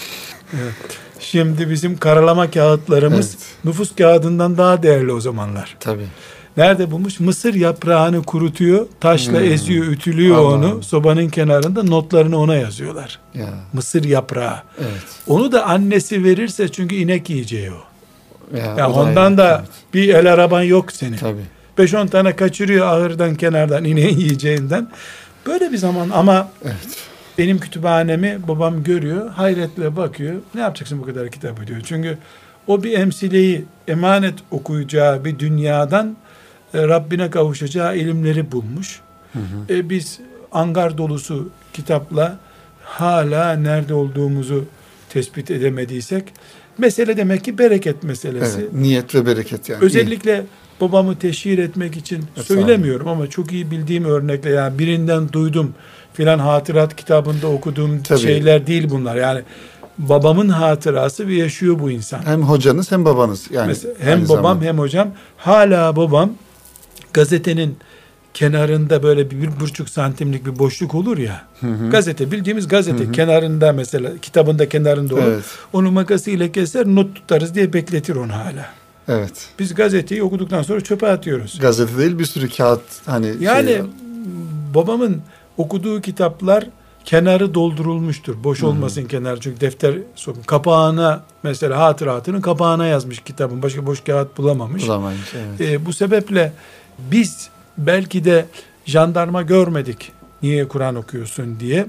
[1.20, 3.64] Şimdi bizim karalama kağıtlarımız evet.
[3.64, 5.76] nüfus kağıdından daha değerli o zamanlar.
[5.80, 6.06] Tabii.
[6.56, 7.20] Nerede bulmuş?
[7.20, 9.52] Mısır yaprağını kurutuyor, taşla hmm.
[9.52, 10.46] eziyor, ütülüyor Allah.
[10.46, 10.82] onu.
[10.82, 13.18] Sobanın kenarında notlarını ona yazıyorlar.
[13.34, 13.48] Ya.
[13.72, 14.62] Mısır yaprağı.
[14.80, 15.02] Evet.
[15.26, 17.88] Onu da annesi verirse çünkü inek yiyeceği o.
[18.56, 19.94] Ya, yani o ondan da, da evet.
[19.94, 21.16] bir el araban yok senin.
[21.16, 21.57] Tabii.
[21.78, 24.88] 5-10 tane kaçırıyor ahırdan kenardan ineğin yiyeceğinden.
[25.46, 26.98] Böyle bir zaman ama evet.
[27.38, 30.34] benim kütüphanemi babam görüyor, hayretle bakıyor.
[30.54, 31.80] Ne yapacaksın bu kadar kitabı diyor.
[31.84, 32.18] Çünkü
[32.66, 36.16] o bir emsileyi emanet okuyacağı bir dünyadan
[36.74, 39.00] e, Rabbine kavuşacağı ilimleri bulmuş.
[39.32, 39.74] Hı hı.
[39.74, 40.20] E, biz
[40.52, 42.38] angar dolusu kitapla
[42.82, 44.64] hala nerede olduğumuzu
[45.08, 46.24] tespit edemediysek
[46.78, 48.60] mesele demek ki bereket meselesi.
[48.60, 49.84] Evet, niyet ve bereket yani.
[49.84, 50.44] Özellikle
[50.80, 55.74] babamı teşhir etmek için e, söylemiyorum ama çok iyi bildiğim örnekle yani birinden duydum
[56.12, 58.20] filan hatırat kitabında okuduğum Tabii.
[58.20, 59.16] şeyler değil bunlar.
[59.16, 59.42] Yani
[59.98, 62.26] babamın hatırası ve yaşıyor bu insan.
[62.26, 63.66] Hem hocanız hem babanız yani.
[63.66, 64.64] Mesela hem babam zamanda.
[64.64, 66.32] hem hocam hala babam
[67.12, 67.76] gazetenin
[68.34, 71.42] kenarında böyle bir, bir buçuk santimlik bir boşluk olur ya.
[71.60, 71.90] Hı hı.
[71.90, 73.12] Gazete bildiğimiz gazete hı hı.
[73.12, 75.22] kenarında mesela kitabında kenarında olur.
[75.22, 75.44] Evet.
[75.72, 78.70] Onu makasıyla keser not tutarız diye bekletir onu hala.
[79.08, 79.48] Evet.
[79.58, 81.58] Biz gazeteyi okuduktan sonra çöpe atıyoruz.
[81.60, 83.82] Gazete değil bir sürü kağıt hani Yani şey...
[84.74, 85.22] babamın
[85.56, 86.66] okuduğu kitaplar
[87.04, 88.44] kenarı doldurulmuştur.
[88.44, 88.68] Boş Hı-hı.
[88.68, 90.42] olmasın kenar çünkü defter sokun.
[90.42, 93.62] Kapağına mesela hatıratının kapağına yazmış kitabın.
[93.62, 94.82] Başka boş kağıt bulamamış.
[94.86, 95.70] Bulamaymış evet.
[95.70, 96.52] Ee, bu sebeple
[96.98, 98.46] biz belki de
[98.86, 100.12] jandarma görmedik.
[100.42, 101.86] Niye Kur'an okuyorsun diye.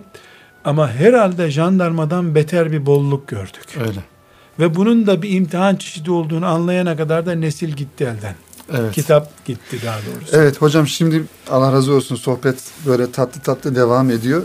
[0.65, 3.77] Ama herhalde jandarmadan beter bir bolluk gördük.
[3.79, 3.99] Öyle.
[4.59, 8.35] Ve bunun da bir imtihan çeşidi olduğunu anlayana kadar da nesil gitti elden.
[8.77, 8.93] Evet.
[8.93, 10.37] Kitap gitti daha doğrusu.
[10.37, 14.43] Evet hocam şimdi Allah razı olsun sohbet böyle tatlı tatlı devam ediyor.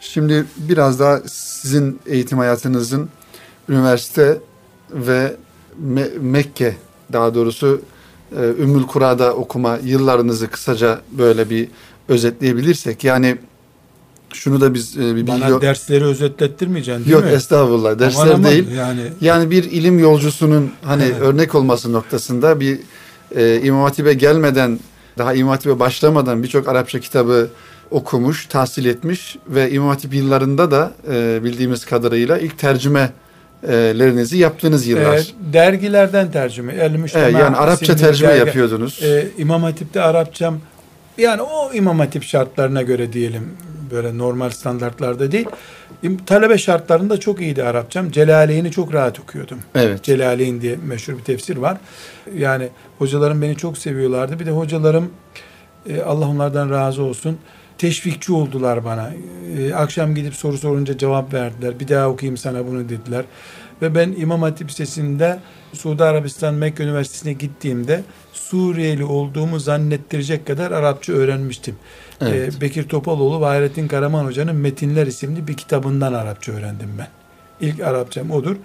[0.00, 3.08] Şimdi biraz daha sizin eğitim hayatınızın
[3.68, 4.38] üniversite
[4.90, 5.36] ve
[5.86, 6.76] Me- Mekke
[7.12, 7.80] daha doğrusu
[8.36, 11.68] e, Ümmül Kura'da okuma yıllarınızı kısaca böyle bir
[12.08, 13.38] özetleyebilirsek yani
[14.36, 15.60] şunu da biz e, bir Bana bilgi...
[15.60, 17.30] dersleri özetlettirmeyeceksin değil Yok, mi?
[17.30, 18.70] Yok estağfurullah dersler aman aman, değil.
[18.70, 19.00] Yani...
[19.20, 21.20] yani bir ilim yolcusunun hani evet.
[21.20, 22.78] örnek olması noktasında bir
[23.36, 24.78] e, İmam Hatip'e gelmeden
[25.18, 27.48] daha İmam Hatip'e başlamadan birçok Arapça kitabı
[27.90, 35.18] okumuş, tahsil etmiş ve İmam Hatip yıllarında da e, bildiğimiz kadarıyla ilk tercümelerinizi yaptığınız yıllar.
[35.18, 36.74] E, dergilerden tercüme.
[36.74, 38.46] El e, yani Arapça tercüme dergi.
[38.46, 39.02] yapıyordunuz.
[39.02, 40.58] E, İmam Hatip'te Arapçam
[41.18, 43.56] yani o İmam Hatip şartlarına göre diyelim
[43.90, 45.46] böyle normal standartlarda değil.
[46.26, 48.10] Talebe şartlarında çok iyiydi Arapçam.
[48.10, 49.58] Celaleyn'i çok rahat okuyordum.
[49.74, 50.02] Evet.
[50.02, 51.76] Celaleyn diye meşhur bir tefsir var.
[52.34, 54.40] Yani hocalarım beni çok seviyorlardı.
[54.40, 55.10] Bir de hocalarım
[55.88, 57.38] e, Allah onlardan razı olsun
[57.78, 59.10] teşvikçi oldular bana.
[59.58, 61.80] E, akşam gidip soru sorunca cevap verdiler.
[61.80, 63.24] Bir daha okuyayım sana bunu dediler.
[63.82, 65.38] Ve ben İmam Hatip Lisesi'nde
[65.72, 71.74] Suudi Arabistan Mekke Üniversitesi'ne gittiğimde Suriyeli olduğumu zannettirecek kadar Arapça öğrenmiştim.
[72.20, 72.54] Evet.
[72.56, 77.08] Ee, Bekir Topaloğlu ve Hayrettin Karaman Hoca'nın Metinler isimli bir kitabından Arapça öğrendim ben.
[77.60, 78.56] İlk Arapçam odur.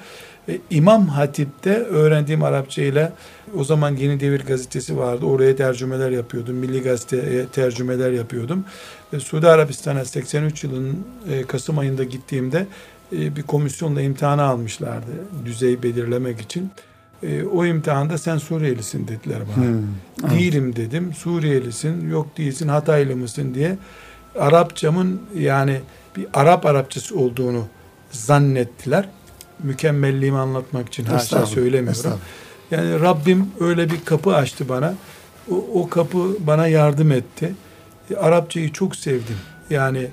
[0.49, 3.11] Ee, İmam Hatip'te öğrendiğim Arapça ile
[3.57, 5.25] o zaman Yeni Devir gazetesi vardı.
[5.25, 6.55] Oraya tercümeler yapıyordum.
[6.55, 8.65] Milli Gazete'ye tercümeler yapıyordum.
[9.13, 10.97] Ee, Suudi Arabistan'a 83 yılın
[11.31, 12.67] e, Kasım ayında gittiğimde
[13.13, 15.11] e, bir komisyonla imtihanı almışlardı.
[15.45, 16.71] Düzey belirlemek için.
[17.23, 19.65] E, o imtihanda sen Suriyelisin dediler bana.
[19.65, 21.13] Hmm, Değilim dedim.
[21.13, 23.77] Suriyelisin, yok değilsin, Hataylı mısın diye.
[24.39, 25.79] Arapçamın yani
[26.17, 27.65] bir Arap Arapçası olduğunu
[28.11, 29.09] zannettiler.
[29.63, 32.19] Mükemmelliğimi anlatmak için haşa söylemiyorum.
[32.71, 34.93] Yani Rabbim öyle bir kapı açtı bana.
[35.51, 37.53] O, o kapı bana yardım etti.
[38.11, 39.37] E, Arapçayı çok sevdim.
[39.69, 40.07] Yani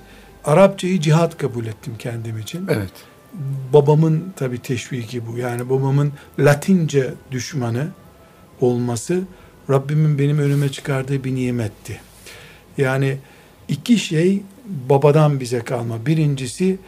[0.44, 2.66] Arapçayı cihat kabul ettim kendim için.
[2.68, 2.92] Evet
[3.72, 5.38] babamın tabi teşviki bu.
[5.38, 7.88] Yani babamın Latince düşmanı
[8.60, 9.22] olması
[9.70, 12.00] Rabbimin benim önüme çıkardığı bir nimetti.
[12.78, 13.18] Yani
[13.68, 16.06] iki şey babadan bize kalma.
[16.06, 16.78] Birincisi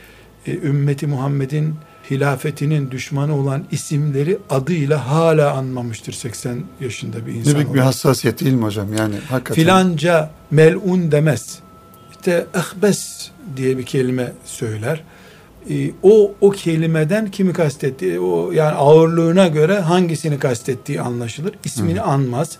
[0.47, 1.75] e, ümmeti Muhammed'in
[2.11, 7.53] hilafetinin düşmanı olan isimleri adıyla hala anmamıştır 80 yaşında bir insan.
[7.53, 8.95] Ne büyük bir hassasiyet değil mi hocam?
[8.95, 9.63] Yani hakikaten.
[9.63, 11.59] Filanca melun demez.
[12.11, 15.03] İşte ehbes diye bir kelime söyler.
[15.71, 21.55] Ee, o o kelimeden kimi kastettiği o yani ağırlığına göre hangisini kastettiği anlaşılır.
[21.65, 22.05] İsmini Hı.
[22.05, 22.59] anmaz.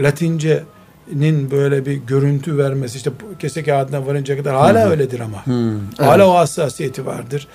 [0.00, 4.90] Latince'nin böyle bir görüntü vermesi işte kese kağıdına varınca kadar hala Hı.
[4.90, 5.46] öyledir ama.
[5.46, 5.78] Hı.
[5.98, 6.26] Hala evet.
[6.26, 7.48] o hassasiyeti vardır.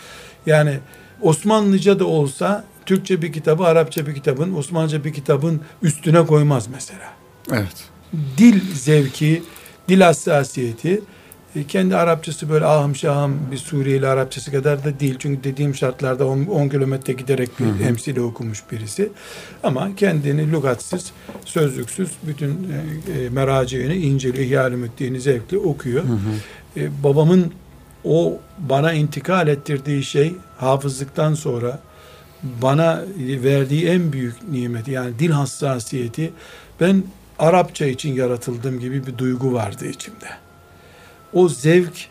[0.45, 0.79] Yani
[1.21, 7.13] Osmanlıca da olsa Türkçe bir kitabı Arapça bir kitabın Osmanlıca bir kitabın üstüne koymaz mesela.
[7.51, 7.85] Evet.
[8.37, 9.43] Dil zevki,
[9.89, 11.01] dil hassasiyeti
[11.55, 15.15] e, kendi Arapçası böyle ahım şahım bir Suriyeli Arapçası kadar da değil.
[15.19, 19.09] Çünkü dediğim şartlarda 10 kilometre giderek bir hı emsile okumuş birisi.
[19.63, 21.11] Ama kendini lügatsız,
[21.45, 23.95] sözlüksüz bütün e, e meraciğini.
[23.95, 26.03] İhya-ı Müddini zevkli okuyor.
[26.03, 26.79] Hı hı.
[26.79, 27.53] E, babamın
[28.03, 31.79] o bana intikal ettirdiği şey hafızlıktan sonra
[32.43, 36.33] bana verdiği en büyük nimet yani dil hassasiyeti
[36.81, 37.03] ben
[37.39, 40.29] Arapça için yaratıldım gibi bir duygu vardı içimde
[41.33, 42.09] o zevk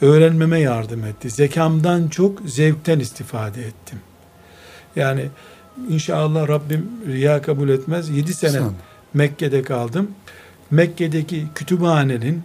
[0.00, 1.30] öğrenmeme yardım etti.
[1.30, 3.98] Zekamdan çok zevkten istifade ettim.
[4.96, 5.28] Yani
[5.88, 8.10] inşallah Rabbim riya kabul etmez.
[8.10, 8.72] Yedi sene Sen.
[9.14, 10.10] Mekke'de kaldım.
[10.70, 12.42] Mekke'deki kütüphanenin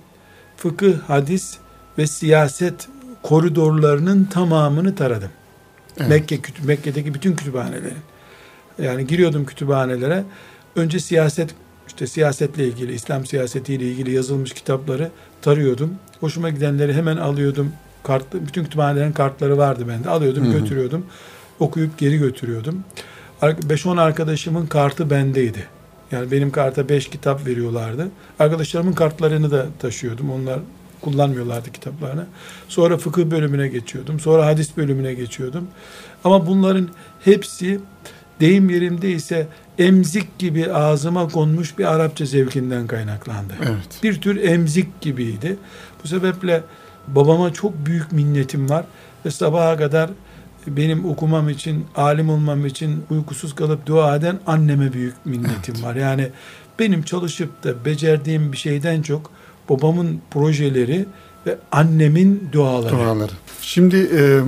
[0.58, 1.58] fıkıh, hadis
[2.00, 2.88] ve siyaset
[3.24, 5.30] koridorlarının tamamını taradım.
[5.98, 6.10] Evet.
[6.10, 7.98] Mekke Mekke'deki bütün kütüphanelerin.
[8.82, 10.24] Yani giriyordum kütüphanelere.
[10.76, 11.56] Önce siyaset
[11.88, 15.94] işte siyasetle ilgili, İslam siyasetiyle ilgili yazılmış kitapları tarıyordum.
[16.20, 17.72] Hoşuma gidenleri hemen alıyordum.
[18.04, 20.10] Kart, bütün kütüphanelerin kartları vardı bende.
[20.10, 20.60] Alıyordum, Hı-hı.
[20.60, 21.06] götürüyordum.
[21.60, 22.84] Okuyup geri götürüyordum.
[23.42, 25.66] 5-10 arkadaşımın kartı bendeydi.
[26.12, 28.08] Yani benim karta 5 kitap veriyorlardı.
[28.40, 30.32] Arkadaşlarımın kartlarını da taşıyordum.
[30.32, 30.60] Onlar
[31.02, 32.26] kullanmıyorlardı kitaplarını.
[32.68, 34.20] Sonra fıkıh bölümüne geçiyordum.
[34.20, 35.68] Sonra hadis bölümüne geçiyordum.
[36.24, 36.90] Ama bunların
[37.26, 37.80] hepsi
[38.40, 43.54] deyim yerimde ise emzik gibi ağzıma konmuş bir Arapça zevkinden kaynaklandı.
[43.60, 44.04] Evet.
[44.04, 45.58] Bir tür emzik gibiydi.
[46.04, 46.64] Bu sebeple
[47.08, 48.86] babama çok büyük minnetim var
[49.26, 50.10] ve sabaha kadar
[50.68, 55.84] benim okumam için, alim olmam için uykusuz kalıp dua eden anneme büyük minnetim evet.
[55.84, 55.96] var.
[55.96, 56.30] Yani
[56.80, 59.32] benim çalışıp da becerdiğim bir şeyden çok
[59.70, 61.06] babamın projeleri
[61.46, 62.94] ve annemin duaları.
[62.94, 63.32] Duaları.
[63.62, 64.40] Şimdi e,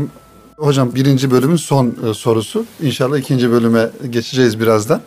[0.58, 2.66] hocam birinci bölümün son e, sorusu.
[2.82, 5.02] İnşallah ikinci bölüme geçeceğiz birazdan.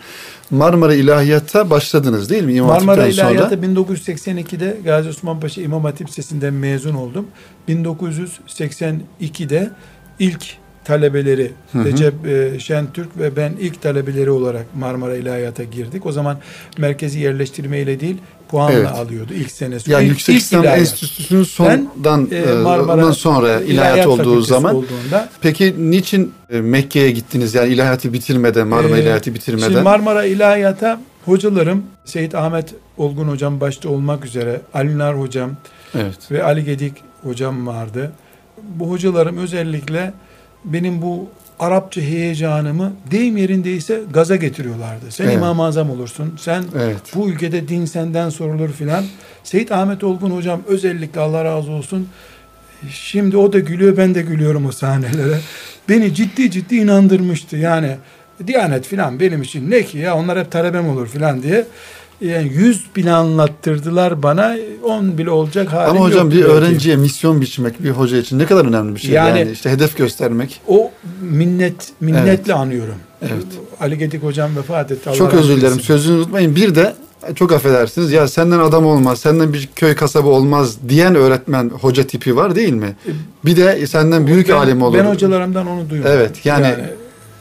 [0.50, 2.54] Marmara İlahiyat'a başladınız değil mi?
[2.54, 7.26] İmam Marmara İlahiyat'a 1982'de Gazi Osman Paşa İmam Hatip Lisesi'nden mezun oldum.
[7.68, 9.70] 1982'de
[10.18, 11.84] ilk talebeleri hı hı.
[11.84, 16.06] Recep e, Şentürk ve ben ilk talebeleri olarak Marmara İlahiyat'a girdik.
[16.06, 16.38] O zaman
[16.78, 18.16] merkezi yerleştirme ile değil
[18.54, 18.88] puanla evet.
[18.88, 19.90] alıyordu ilk senesi.
[19.90, 25.28] Yani ilk, Yüksek İslam Enstitüsü'nün sondan ben, e, Marmara, sonra ilahiyat, ilahiyat olduğu zaman olduğunda,
[25.40, 29.68] peki niçin e, Mekke'ye gittiniz yani ilahiyatı bitirmeden Marmara e, ilahiyatı bitirmeden?
[29.68, 35.50] Şimdi Marmara İlahiyat'a hocalarım Seyit Ahmet Olgun hocam başta olmak üzere Alinar hocam
[35.94, 36.30] Evet.
[36.30, 38.12] Ve Ali Gedik hocam vardı.
[38.62, 40.12] Bu hocalarım özellikle
[40.64, 45.10] benim bu Arapça heyecanımı deyim yerindeyse gaza getiriyorlardı.
[45.10, 45.34] Sen Evet.
[45.36, 46.34] İmam-ı Azam olursun.
[46.38, 46.96] Sen Evet.
[47.14, 49.04] bu ülkede din senden sorulur filan.
[49.44, 52.08] Seyit Ahmet Olgun hocam özellikle Allah razı olsun.
[52.90, 55.38] Şimdi o da gülüyor ben de gülüyorum o sahnelere.
[55.88, 57.56] Beni ciddi ciddi inandırmıştı.
[57.56, 57.96] Yani
[58.46, 61.64] Diyanet filan benim için ne ki ya onlar hep talebem olur filan diye.
[62.20, 64.56] Yani yüz bile anlattırdılar bana.
[64.82, 68.64] On bile olacak halim Ama hocam bir öğrenciye misyon biçmek bir hoca için ne kadar
[68.64, 69.10] önemli bir şey.
[69.10, 70.60] Yani, Yani- işte hedef göstermek.
[70.68, 72.94] O minnet minnetle anıyorum.
[73.22, 73.46] Evet.
[73.80, 75.10] Ali Gedik hocam vefat etti.
[75.10, 75.80] Allah Çok özür dilerim.
[75.80, 76.56] Sözünü unutmayın.
[76.56, 76.94] Bir de
[77.34, 78.12] çok affedersiniz.
[78.12, 82.72] Ya senden adam olmaz, senden bir köy kasabı olmaz diyen öğretmen hoca tipi var değil
[82.72, 82.96] mi?
[83.44, 84.98] Bir de senden büyük ben, alim olur.
[84.98, 86.12] Ben hocalarımdan onu duyuyorum.
[86.16, 86.74] Evet, yani-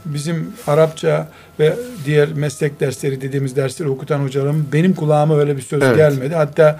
[0.06, 1.74] bizim Arapça ve
[2.06, 5.98] diğer meslek dersleri dediğimiz dersleri okutan hocalarım benim kulağıma öyle bir söz Evet.
[5.98, 6.36] gelmedi.
[6.36, 6.80] Hatta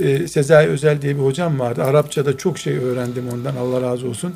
[0.00, 1.82] e, Sezai Özel diye bir hocam vardı.
[1.82, 4.34] Arapçada çok şey öğrendim ondan Allah razı olsun.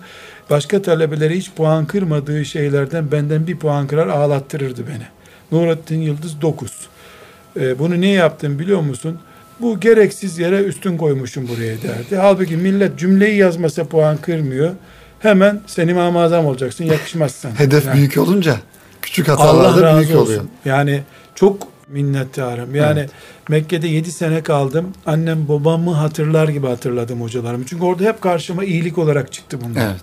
[0.50, 5.06] Başka talebelere hiç puan kırmadığı şeylerden benden bir puan kırar ağlattırırdı beni.
[5.60, 6.70] Nurettin Yıldız 9.
[7.60, 9.18] E, bunu niye yaptım biliyor musun?
[9.60, 12.16] Bu gereksiz yere üstün koymuşum buraya derdi.
[12.16, 14.70] Halbuki millet cümleyi yazmasa puan kırmıyor.
[15.18, 17.58] Hemen sen İmam-ı Azam olacaksın yakışmaz sana.
[17.58, 18.56] Hedef Yani büyük olunca
[19.02, 20.24] küçük Allah hatalarda razı büyük olsun.
[20.32, 20.44] oluyor.
[20.64, 21.02] Yani
[21.34, 22.74] çok minnettarım.
[22.74, 23.10] Yani Evet.
[23.48, 24.92] Mekke'de 7 sene kaldım.
[25.06, 27.64] Annem babamı hatırlar gibi hatırladım hocalarımı.
[27.66, 29.86] Çünkü orada hep karşıma iyilik olarak çıktı bunlar.
[29.86, 30.00] Evet.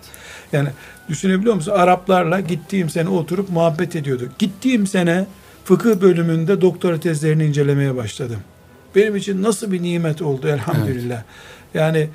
[0.54, 0.70] Yani
[1.10, 1.72] düşünebiliyor musun?
[1.72, 4.40] Araplarla gittiğim sene oturup muhabbet ediyorduk.
[4.40, 5.26] Gittiğim sene
[5.64, 8.40] fıkıh bölümünde doktora tezlerini incelemeye başladım.
[8.96, 11.24] Benim için nasıl bir nimet oldu elhamdülillah.
[11.74, 12.10] Yani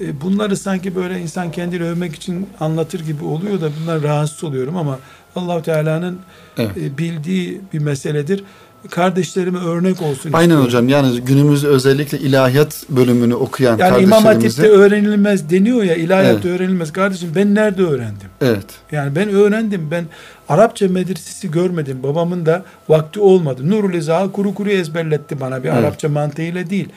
[0.00, 4.76] e, bunları sanki böyle insan kendini övmek için anlatır gibi oluyor da bunlar rahatsız oluyorum
[4.76, 4.98] ama
[5.36, 6.18] Allahu Teala'nın
[6.58, 6.76] Evet.
[6.76, 8.44] e, bildiği bir meseledir.
[8.90, 10.64] Kardeşlerime örnek olsun Aynen istiyorum.
[10.66, 10.88] hocam.
[10.88, 14.62] Yani günümüzde özellikle ilahiyat bölümünü okuyan Yani İmam kardeşlerimize.
[14.62, 16.44] Hatip'te öğrenilmez deniyor ya ilahiyat Evet.
[16.44, 16.92] öğrenilmez.
[16.92, 18.28] Kardeşim ben nerede öğrendim?
[18.40, 18.64] Evet.
[18.92, 19.88] Yani ben öğrendim.
[19.90, 20.04] Ben
[20.48, 22.02] Arapça medresesi görmedim.
[22.02, 23.70] Babamın da vakti olmadı.
[23.70, 25.78] Nurul İzaha kuru kuru ezberletti bana bir Evet.
[25.78, 26.88] Arapça mantığıyla değil.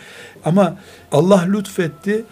[0.46, 0.76] Ama
[1.12, 2.24] Allah lütfetti.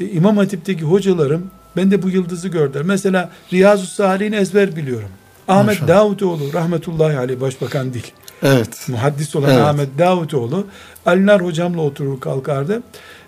[0.00, 2.82] E, İmam Hatip'teki hocalarım ben de bu yıldızı gördüler.
[2.84, 5.08] Mesela Riyazu Salih'in ezber biliyorum.
[5.48, 5.88] Ahmet Maşallah.
[5.88, 8.12] Davutoğlu rahmetullahi aleyh başbakan değil.
[8.42, 8.88] Evet.
[8.88, 9.62] Muhaddis olan Evet.
[9.62, 10.66] Ahmet Davutoğlu
[11.06, 12.82] Alinar hocamla oturur kalkardı.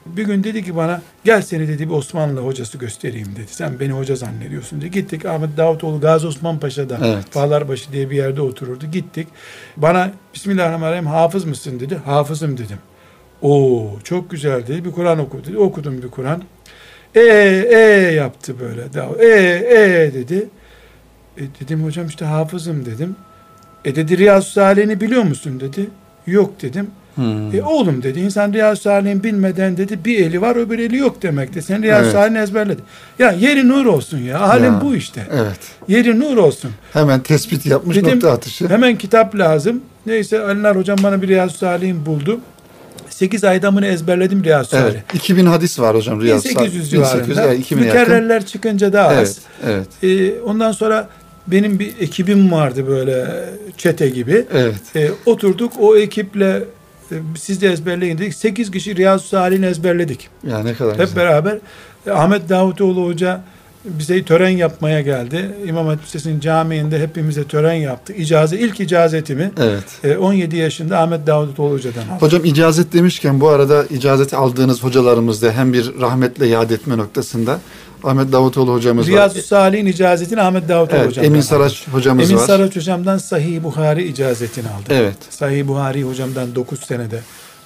[0.06, 3.46] Bir gün dedi ki bana gel seni dedi bir Osmanlı hocası göstereyim dedi.
[3.46, 4.90] Sen beni hoca zannediyorsun dedi.
[4.90, 7.34] Gittik Ahmet Davutoğlu Gazi Osman Paşa'da Evet.
[7.34, 8.86] Bağlarbaşı diye bir yerde otururdu.
[8.86, 9.28] Gittik.
[9.76, 11.98] Bana Bismillahirrahmanirrahim hafız mısın dedi.
[12.04, 12.78] Hafızım dedim.
[13.42, 14.84] Oo çok güzel dedi.
[14.84, 15.58] Bir Kur'an oku dedi.
[15.58, 16.42] Okudum bir Kur'an.
[17.14, 17.78] E e
[18.14, 18.82] yaptı böyle.
[19.18, 19.28] E
[19.78, 20.48] e dedi.
[21.38, 23.16] E, dedim hocam işte hafızım dedim.
[23.84, 25.86] E dedi Riyazu Salih'ini biliyor musun dedi.
[26.26, 26.90] Yok dedim.
[27.14, 27.54] Hmm.
[27.54, 31.62] E oğlum dedi insan Riyazu Salih'in bilmeden dedi bir eli var öbür eli yok demekti.
[31.62, 32.12] Sen Riyazu Evet.
[32.12, 32.84] Salih'ini ezberledin.
[33.18, 34.40] Ya yeri nur olsun ya.
[34.48, 34.80] Halim Ya.
[34.80, 35.26] bu işte.
[35.32, 35.58] Evet.
[35.88, 36.70] Yeri nur olsun.
[36.92, 38.68] Hemen tespit yapmış Dedim, nokta atışı.
[38.68, 39.80] Hemen kitap lazım.
[40.06, 42.40] Neyse Alinar hocam bana bir Riyazu Salih'in buldu.
[43.10, 44.84] 8 ayda bunu ezberledim Riyazu Salih.
[44.84, 45.14] Evet.
[45.14, 46.44] 2000 hadis var hocam Riyaz.
[46.44, 47.42] 1800 1800, civarında.
[47.44, 48.00] evet, 2000'e yakın.
[48.00, 49.38] Mükerrerler çıkınca daha az.
[49.66, 49.86] Evet.
[50.02, 50.32] Evet.
[50.36, 51.08] Ee, ondan sonra
[51.46, 53.44] benim bir ekibim vardı böyle
[53.76, 54.44] çete gibi.
[54.54, 54.74] Evet.
[54.96, 56.64] Ee, oturduk o ekiple
[57.12, 58.34] e, siz de ezberleyin dedik.
[58.34, 60.28] 8 kişi Riyazu Salih'ini ezberledik.
[60.48, 61.16] Ya ne kadar Hep güzel.
[61.16, 61.58] beraber.
[62.06, 63.40] E, Ahmet Davutoğlu Hoca
[63.84, 65.50] bize tören yapmaya geldi.
[65.66, 68.12] İmam Hatip Lisesi'nin camiinde hepimize tören yaptı.
[68.12, 69.84] İcaze, ilk icazetimi Evet.
[70.04, 72.16] e, 17 yaşında Ahmet Davutoğlu Hoca'dan aldım.
[72.20, 77.58] Hocam icazet demişken bu arada icazeti aldığınız hocalarımızda hem bir rahmetle yad etme noktasında
[78.04, 79.42] Ahmet Davutoğlu hocamız Riyazu var.
[79.42, 81.40] Salih'in icazetini Ahmet Davutoğlu Evet, Hocam'dan Emin.
[81.40, 82.46] Saraç hocamız Emin var.
[82.46, 84.84] Saraç hocamdan Sahih Buhari icazetini aldım.
[84.90, 85.16] Evet.
[85.30, 87.20] Sahih Buhari hocamdan 9 senede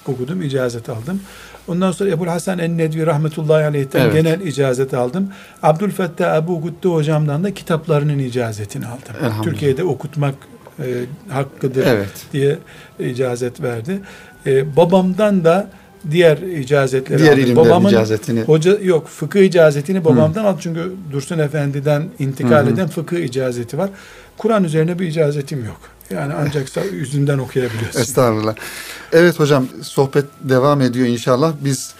[0.06, 1.20] okudum, icazet aldım.
[1.68, 4.12] Ondan sonra Ebu Hasan en-Nedvi rahmetullahi aleyh'ten Evet.
[4.14, 5.28] genel icazet aldım.
[5.62, 9.42] Abdülfettah Ebu Gütte hocamdan da kitaplarının icazetini aldım.
[9.42, 10.34] Türkiye'de okutmak
[10.78, 10.84] e,
[11.28, 12.08] hakkıdır Evet.
[12.32, 12.58] diye
[12.98, 14.00] icazet verdi.
[14.46, 15.66] E, babamdan da
[16.10, 17.56] diğer icazetleri Diğer aldım.
[17.56, 18.40] Babamın icazetini.
[18.42, 22.70] Hoca yok fıkıh icazetini babamdan aldı çünkü Dursun Efendi'den intikal Hı hı.
[22.70, 23.90] eden fıkıh icazeti var.
[24.38, 25.80] Kur'an üzerine bir icazetim yok.
[26.10, 28.00] Yani ancak yüzünden okuyabiliyorsun.
[28.00, 28.54] Estağfurullah.
[29.12, 31.52] Evet hocam sohbet devam ediyor inşallah.
[31.60, 31.94] Biz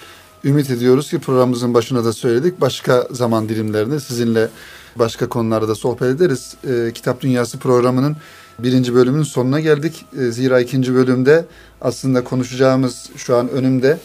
[0.45, 2.61] ümit ediyoruz ki programımızın başına da söyledik.
[2.61, 4.49] Başka zaman dilimlerinde sizinle
[4.97, 6.55] başka konularda da sohbet ederiz.
[6.69, 8.17] Ee, Kitap Dünyası programının
[8.59, 10.05] birinci bölümünün sonuna geldik.
[10.19, 11.45] Ee, zira ikinci bölümde
[11.81, 13.99] aslında konuşacağımız şu an önümde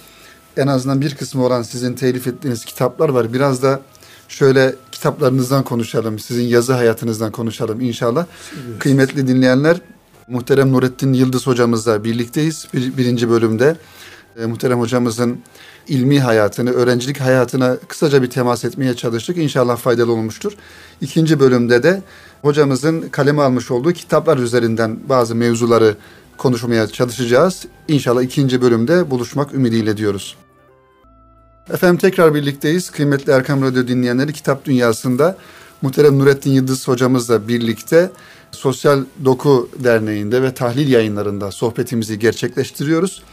[0.58, 3.34] en azından bir kısmı olan sizin telif ettiğiniz kitaplar var.
[3.34, 3.80] Biraz da
[4.28, 6.20] şöyle kitaplarınızdan konuşalım.
[6.20, 8.26] Sizin yazı hayatınızdan konuşalım inşallah.
[8.80, 9.78] Kıymetli dinleyenler,
[10.28, 13.76] muhterem Nurettin Yıldız hocamızla birlikteyiz bir, birinci bölümde.
[14.40, 15.40] e, muhterem hocamızın
[15.88, 19.38] ilmi hayatını, öğrencilik hayatına kısaca bir temas etmeye çalıştık.
[19.38, 20.54] İnşallah faydalı olmuştur.
[21.02, 22.02] İkinci bölümde de
[22.42, 25.96] hocamızın kaleme almış olduğu kitaplar üzerinden bazı mevzuları
[26.38, 27.66] konuşmaya çalışacağız.
[27.88, 30.38] İnşallah ikinci bölümde buluşmak ümidiyle diyoruz.
[31.74, 32.90] Efendim tekrar birlikteyiz.
[32.90, 35.38] Kıymetli Erkam Radyo dinleyenleri Kitap Dünyası'nda
[35.82, 38.10] Muhterem Nurettin Yıldız hocamızla birlikte
[38.52, 43.24] Sosyal Doku Derneği'nde ve tahlil yayınlarında sohbetimizi gerçekleştiriyoruz.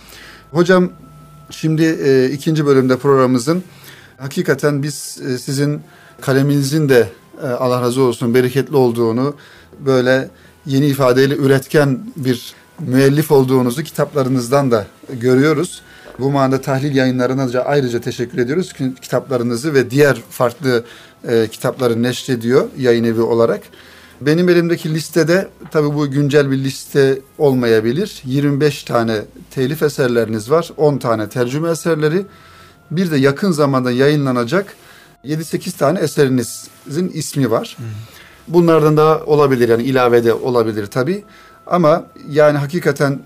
[0.50, 0.90] Hocam
[1.50, 3.62] şimdi e, ikinci bölümde programımızın
[4.18, 5.80] hakikaten biz e, sizin
[6.20, 7.08] kaleminizin de
[7.42, 9.34] Allah razı olsun bereketli olduğunu
[9.80, 10.30] böyle
[10.66, 15.82] yeni ifadeyle üretken bir müellif olduğunuzu kitaplarınızdan da görüyoruz.
[16.18, 18.72] Bu manada tahlil yayınlarına da ayrıca teşekkür ediyoruz.
[19.02, 20.84] Kitaplarınızı ve diğer farklı
[21.28, 23.60] e, kitapları neşrediyor yayın evi olarak.
[24.20, 28.22] Benim elimdeki listede tabii bu güncel bir liste olmayabilir.
[28.24, 29.20] 25 tane
[29.50, 30.70] telif eserleriniz var.
[30.76, 32.26] 10 tane tercüme eserleri.
[32.90, 34.74] Bir de yakın zamanda yayınlanacak
[35.24, 37.76] 7-8 tane eserinizin ismi var.
[38.48, 41.24] Bunlardan da olabilir yani ilavede olabilir tabii.
[41.66, 43.20] Ama yani hakikaten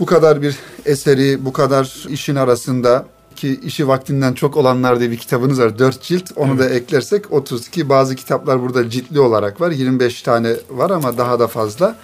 [0.00, 5.16] bu kadar bir eseri, bu kadar işin arasında ki işi vaktinden çok olanlar diye bir
[5.16, 5.78] kitabınız var.
[5.78, 6.32] Dört cilt.
[6.36, 6.60] Onu evet.
[6.60, 7.88] da eklersek 32.
[7.88, 9.70] Bazı kitaplar burada ciltli olarak var.
[9.70, 11.96] 25 tane var ama daha da fazla.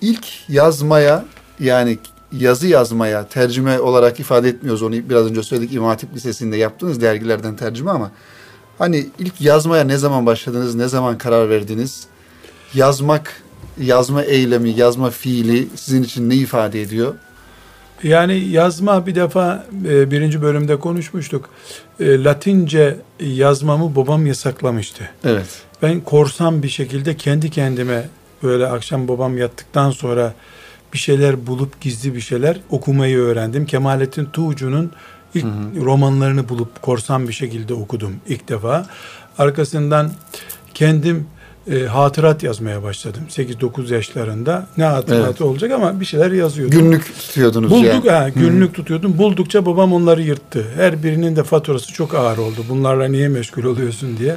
[0.00, 1.24] İlk yazmaya
[1.60, 1.98] yani
[2.32, 4.82] yazı yazmaya tercüme olarak ifade etmiyoruz.
[4.82, 8.10] Onu biraz önce söyledik İmam Hatip Lisesi'nde yaptığınız dergilerden tercüme ama
[8.78, 10.74] hani ilk yazmaya ne zaman başladınız?
[10.74, 12.06] Ne zaman karar verdiniz?
[12.74, 13.42] Yazmak,
[13.80, 17.14] yazma eylemi, yazma fiili sizin için ne ifade ediyor?
[18.02, 21.48] Yani yazma bir defa e, birinci bölümde konuşmuştuk.
[22.00, 25.10] E, Latince yazmamı babam yasaklamıştı.
[25.24, 25.46] Evet.
[25.82, 28.08] Ben korsan bir şekilde kendi kendime
[28.42, 30.34] böyle akşam babam yattıktan sonra
[30.92, 33.66] bir şeyler bulup gizli bir şeyler okumayı öğrendim.
[33.66, 34.92] Kemalettin Tuğcu'nun
[35.34, 35.84] ilk hı hı.
[35.84, 38.86] romanlarını bulup korsan bir şekilde okudum ilk defa.
[39.38, 40.10] Arkasından
[40.74, 41.26] kendim
[41.70, 43.22] e, hatırat yazmaya başladım.
[43.28, 44.66] 8-9 yaşlarında.
[44.76, 45.40] Ne hatıratı evet.
[45.40, 46.78] olacak ama bir şeyler yazıyordum.
[46.78, 48.10] Günlük tutuyordunuz Bulduk, yani.
[48.10, 48.72] Ha, günlük Hı.
[48.72, 49.18] tutuyordum.
[49.18, 50.66] Buldukça babam onları yırttı.
[50.76, 52.64] Her birinin de faturası çok ağır oldu.
[52.68, 54.36] Bunlarla niye meşgul oluyorsun diye.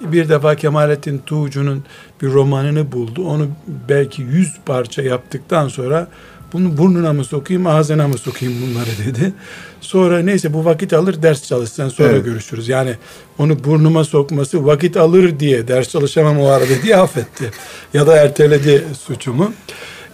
[0.00, 1.84] Bir defa Kemalettin Tuğcu'nun
[2.22, 3.24] bir romanını buldu.
[3.28, 3.48] Onu
[3.88, 6.08] belki 100 parça yaptıktan sonra
[6.52, 9.32] bunu burnuna mı sokayım ağzına mı sokayım bunları dedi.
[9.80, 12.24] Sonra neyse bu vakit alır ders çalışsan sonra evet.
[12.24, 12.68] görüşürüz.
[12.68, 12.94] Yani
[13.38, 17.50] onu burnuma sokması vakit alır diye ders çalışamam o arada diye affetti.
[17.94, 19.52] ya da erteledi suçumu.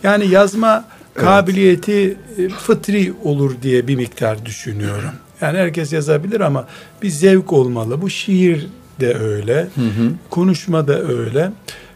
[0.03, 0.85] Yani yazma
[1.17, 1.25] evet.
[1.25, 5.11] kabiliyeti e, fıtri olur diye bir miktar düşünüyorum.
[5.41, 6.67] Yani herkes yazabilir ama
[7.03, 8.03] bir zevk olmalı.
[8.03, 8.67] Bu şiir
[9.01, 9.55] de öyle.
[9.55, 10.13] Hı hı.
[10.31, 11.51] Konuşma da öyle.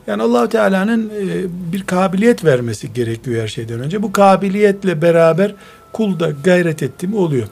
[0.07, 4.03] Yani allah Teala'nın e, bir kabiliyet vermesi gerekiyor her şeyden önce.
[4.03, 5.55] Bu kabiliyetle beraber
[5.93, 7.47] kul da gayret etti mi oluyor.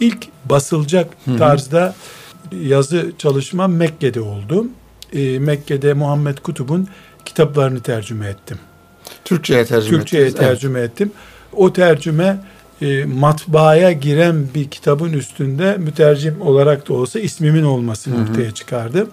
[0.00, 1.94] İlk basılacak tarzda
[2.62, 4.66] yazı çalışma Mekke'de oldu.
[5.12, 6.88] E, Mekke'de Muhammed Kutub'un
[7.24, 8.58] kitaplarını tercüme ettim.
[9.24, 10.90] Türkçe'ye tercüme Türkçe'ye tercüme evet.
[10.90, 11.12] ettim.
[11.52, 12.38] O tercüme
[12.82, 19.06] e, matbaaya giren bir kitabın üstünde mütercim olarak da olsa ismimin olmasını ortaya çıkardı.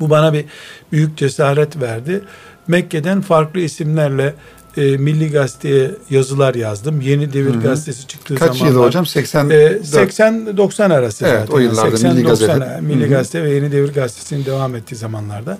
[0.00, 0.44] Bu bana bir
[0.92, 2.20] büyük cesaret verdi.
[2.68, 4.34] Mekke'den farklı isimlerle
[4.76, 7.00] e, Milli Gazete'ye yazılar yazdım.
[7.00, 7.62] Yeni Devir Hı-hı.
[7.62, 8.52] Gazetesi çıktığı zaman.
[8.52, 9.06] Kaç yıl hocam?
[9.06, 11.54] 80 e, 80-90 arası evet, zaten.
[11.54, 12.80] o yıllarda 80, Milli Gazete.
[12.80, 13.10] Milli Hı-hı.
[13.10, 15.58] Gazete ve Yeni Devir Gazetesi'nin devam ettiği zamanlarda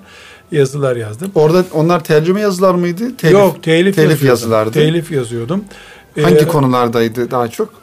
[0.52, 1.30] yazılar yazdım.
[1.34, 3.16] Orada onlar tercüme yazılar mıydı?
[3.16, 4.72] Telif, Yok, telif, telif yazılardı.
[4.72, 5.64] Telif yazıyordum.
[6.22, 7.74] Hangi ee, konulardaydı daha çok?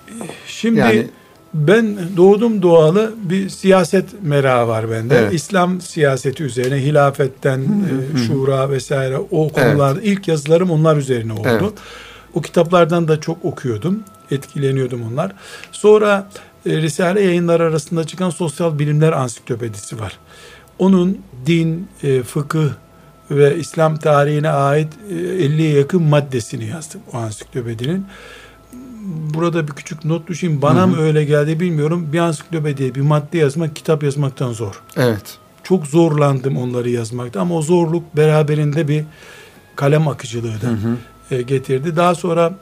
[0.47, 1.07] Şimdi yani
[1.53, 5.17] ben doğdum doğalı bir siyaset merağı var bende.
[5.17, 5.33] Evet.
[5.33, 8.23] İslam siyaseti üzerine hilafetten, hı hı.
[8.23, 10.07] E, şura vesaire o konularda evet.
[10.07, 11.47] ilk yazılarım onlar üzerine oldu.
[11.51, 11.73] Evet.
[12.33, 14.03] O kitaplardan da çok okuyordum.
[14.31, 15.31] Etkileniyordum onlar.
[15.71, 16.29] Sonra
[16.65, 20.19] e, Risale yayınları arasında çıkan Sosyal Bilimler Ansiklopedisi var.
[20.79, 22.69] Onun din, e, fıkıh
[23.31, 28.05] ve İslam tarihine ait e, 50'ye yakın maddesini yazdım o ansiklopedinin
[29.33, 30.61] burada bir küçük not düşeyim.
[30.61, 30.87] Bana Hı-hı.
[30.87, 32.09] mı öyle geldi bilmiyorum.
[32.13, 34.81] Bir ansiklopediye bir madde yazmak kitap yazmaktan zor.
[34.97, 35.37] Evet.
[35.63, 39.03] Çok zorlandım onları yazmakta ama o zorluk beraberinde bir
[39.75, 40.97] kalem akıcılığı da
[41.31, 41.95] e, getirdi.
[41.95, 42.53] Daha sonra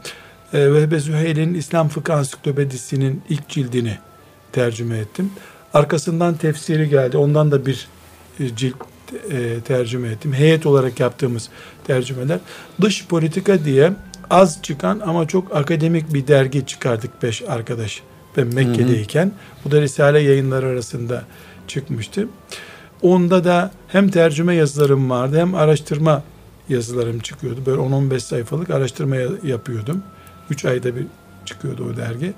[0.53, 3.97] e, Vehbe Züheyl'in İslam Fıkıh Ansiklopedisi'nin ilk cildini
[4.51, 5.31] tercüme ettim.
[5.73, 7.17] Arkasından tefsiri geldi.
[7.17, 7.87] Ondan da bir
[8.39, 8.75] e, cilt
[9.31, 10.33] e, tercüme ettim.
[10.33, 11.49] Heyet olarak yaptığımız
[11.87, 12.39] tercümeler.
[12.81, 13.93] Dış politika diye
[14.29, 18.01] az çıkan ama çok akademik bir dergi çıkardık beş arkadaş.
[18.37, 19.25] Ben Mekke'deyken.
[19.25, 19.65] Hı hı.
[19.65, 21.23] Bu da Risale yayınları arasında
[21.67, 22.27] çıkmıştı.
[23.01, 26.23] Onda da hem tercüme yazılarım vardı hem araştırma
[26.69, 27.59] yazılarım çıkıyordu.
[27.65, 30.03] Böyle 10-15 sayfalık araştırma yapıyordum.
[30.49, 31.05] 3 ayda bir
[31.45, 32.33] çıkıyordu o dergi.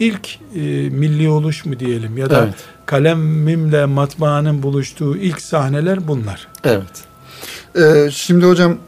[0.00, 0.60] İlk e,
[0.90, 2.54] milli oluş mu diyelim ya da Evet.
[2.86, 6.48] kalemimle matbaanın buluştuğu ilk sahneler bunlar.
[6.64, 7.04] Evet.
[7.76, 8.78] Ee, şimdi hocam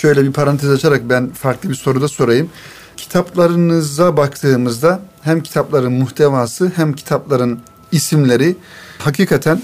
[0.00, 2.50] şöyle bir parantez açarak ben farklı bir soru da sorayım.
[2.96, 7.60] Kitaplarınıza baktığımızda hem kitapların muhtevası hem kitapların
[7.92, 8.56] isimleri
[8.98, 9.62] hakikaten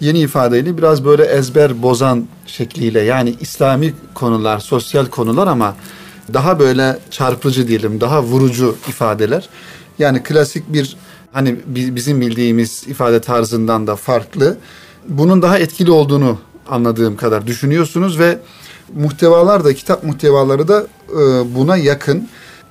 [0.00, 5.76] yeni ifadeyle biraz böyle ezber bozan şekliyle yani İslami konular, sosyal konular ama
[6.32, 9.48] daha böyle çarpıcı diyelim, daha vurucu ifadeler.
[9.98, 10.96] Yani klasik bir
[11.32, 14.56] hani bi- bizim bildiğimiz ifade tarzından da farklı.
[15.08, 18.38] Bunun daha etkili olduğunu anladığım kadar düşünüyorsunuz ve
[18.94, 21.14] muhtevalar da kitap muhtevaları da e,
[21.54, 22.28] buna yakın.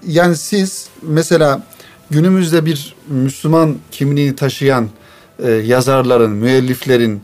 [0.08, 1.64] Yani siz mesela
[2.10, 4.90] günümüzde bir Müslüman kimliğini taşıyan
[5.40, 7.22] e, yazarların, müelliflerin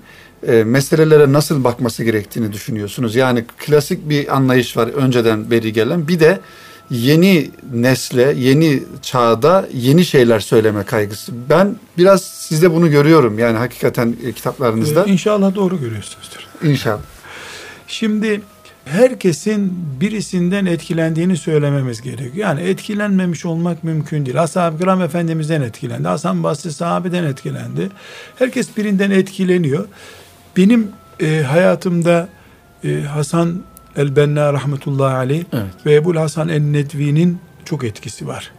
[0.48, 3.16] e, meselelere nasıl bakması gerektiğini düşünüyorsunuz?
[3.16, 6.08] Yani klasik bir anlayış var önceden beri gelen.
[6.08, 6.39] Bir de
[6.92, 11.32] yeni nesle, yeni çağda yeni şeyler söyleme kaygısı.
[11.50, 15.06] Ben biraz sizde bunu görüyorum yani hakikaten kitaplarınızda.
[15.06, 16.48] Ee, İnşallah doğru görüyorsunuzdur.
[16.64, 17.02] İnşallah.
[17.88, 18.42] Şimdi
[18.92, 22.34] herkesin birisinden etkilendiğini söylememiz gerekiyor.
[22.36, 24.42] Yani etkilenmemiş olmak mümkün değil.
[24.42, 26.08] Ashab-ı kiram Efendimiz'den etkilendi.
[26.08, 27.89] Hasan Basri sahabeden etkilendi.
[28.39, 29.88] Herkes birinden etkileniyor.
[30.58, 32.30] Benim e, hayatımda
[32.84, 33.64] e, Hasan
[33.96, 35.86] el-Benna rahmetullahi aleyh Evet.
[35.86, 38.52] ve Ebul Hasan el-Nedvi'nin çok etkisi var.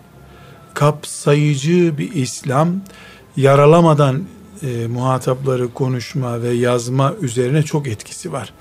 [0.75, 2.69] Kapsayıcı bir İslam
[3.37, 4.23] yaralamadan
[4.63, 8.53] e, muhatapları konuşma ve yazma üzerine çok etkisi var.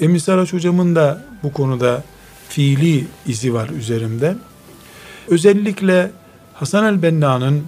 [0.00, 2.04] Emin Saraç hocamın da bu konuda
[2.48, 4.36] fiili izi var üzerimde.
[5.28, 6.10] Özellikle
[6.54, 7.62] Hasan el-Benna'nın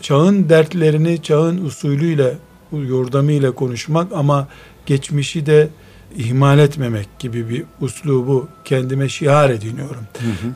[0.00, 2.38] çağın dertlerini çağın usulüyle,
[2.72, 4.48] yordamıyla konuşmak ama
[4.86, 5.68] geçmişi de
[6.16, 10.02] ihmal etmemek gibi bir uslubu kendime şiar ediniyorum.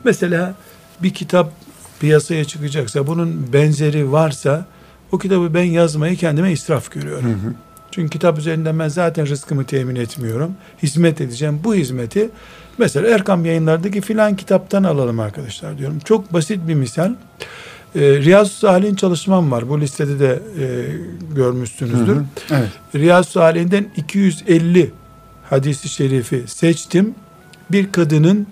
[0.03, 0.55] Mesela
[1.03, 1.51] bir kitap
[1.99, 4.65] piyasaya çıkacaksa bunun benzeri varsa
[5.11, 7.55] o kitabı ben yazmayı kendime israf görüyorum.
[7.97, 10.53] Çünkü kitap üzerinden ben zaten rızkımı temin etmiyorum.
[10.83, 11.59] Hizmet edeceğim.
[11.63, 12.29] Bu hizmeti
[12.77, 15.99] mesela Erkam yayınlardaki filan kitaptan alalım arkadaşlar diyorum.
[15.99, 17.13] Çok basit bir misal.
[17.95, 19.69] Ee, Riyazu Salih'in çalışmam var.
[19.69, 20.65] Bu listede de e,
[21.35, 22.17] görmüşsünüzdür.
[22.51, 22.69] Evet.
[22.95, 24.91] Riyazu Salih'inden 250
[25.49, 27.15] hadisi şerifi seçtim.
[27.71, 28.47] Bir kadının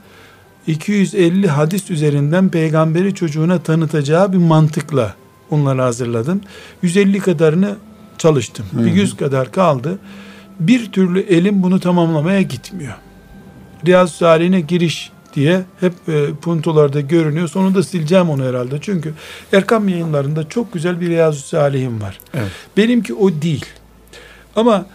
[0.67, 5.15] 250 hadis üzerinden peygamberi çocuğuna tanıtacağı bir mantıkla
[5.51, 6.41] onları hazırladım.
[6.81, 7.75] 150 kadarını
[8.25, 8.65] çalıştım.
[8.73, 9.99] Bir 100 kadar kaldı.
[10.59, 12.93] Bir türlü elim bunu tamamlamaya gitmiyor.
[13.85, 17.47] Riyazu Salih'ine giriş diye hep e, puntolarda görünüyor.
[17.47, 18.77] Sonunda sileceğim onu herhalde.
[18.81, 19.13] Çünkü
[19.53, 22.19] Erkam yayınlarında çok güzel bir Riyazu Salih'im var.
[22.33, 22.51] Evet.
[22.77, 23.65] Benimki o değil.
[24.55, 24.85] Ama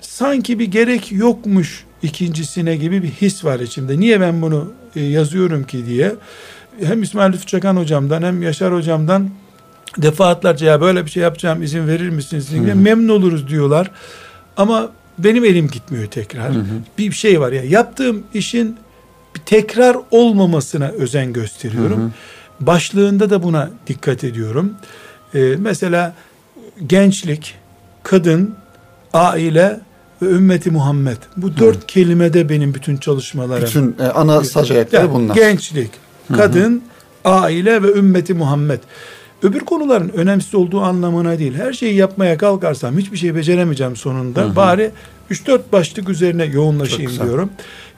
[0.00, 4.00] sanki bir gerek yokmuş ikincisine gibi bir his var içimde.
[4.00, 6.12] Niye ben bunu e, yazıyorum ki diye.
[6.82, 9.30] Hem İsmail Lütfü Çakan hocamdan hem Yaşar hocamdan
[9.98, 13.90] defaatlerce ya böyle bir şey yapacağım izin verir misiniz diye memnun oluruz diyorlar.
[14.56, 16.52] Ama benim elim gitmiyor tekrar.
[16.98, 18.76] Bir şey var ya yaptığım işin
[19.46, 22.12] tekrar olmamasına özen gösteriyorum.
[22.60, 24.72] Başlığında da buna dikkat ediyorum.
[25.34, 26.14] Ee, mesela
[26.86, 27.54] gençlik,
[28.02, 28.54] kadın,
[29.12, 29.80] aile
[30.22, 31.16] ve ümmeti Muhammed.
[31.36, 33.66] Bu dört kelimede benim bütün çalışmalarım.
[33.66, 35.34] Bütün e, ana saç ayakları Yani bunlar.
[35.34, 35.90] Gençlik,
[36.36, 36.82] kadın,
[37.24, 38.80] aile ve ümmeti Muhammed.
[39.44, 41.54] Öbür konuların önemsiz olduğu anlamına değil.
[41.54, 44.56] Her şeyi yapmaya kalkarsam hiçbir şey beceremeyeceğim sonunda.
[44.56, 44.90] Bari
[45.30, 47.50] 3-4 başlık üzerine yoğunlaşayım diyorum.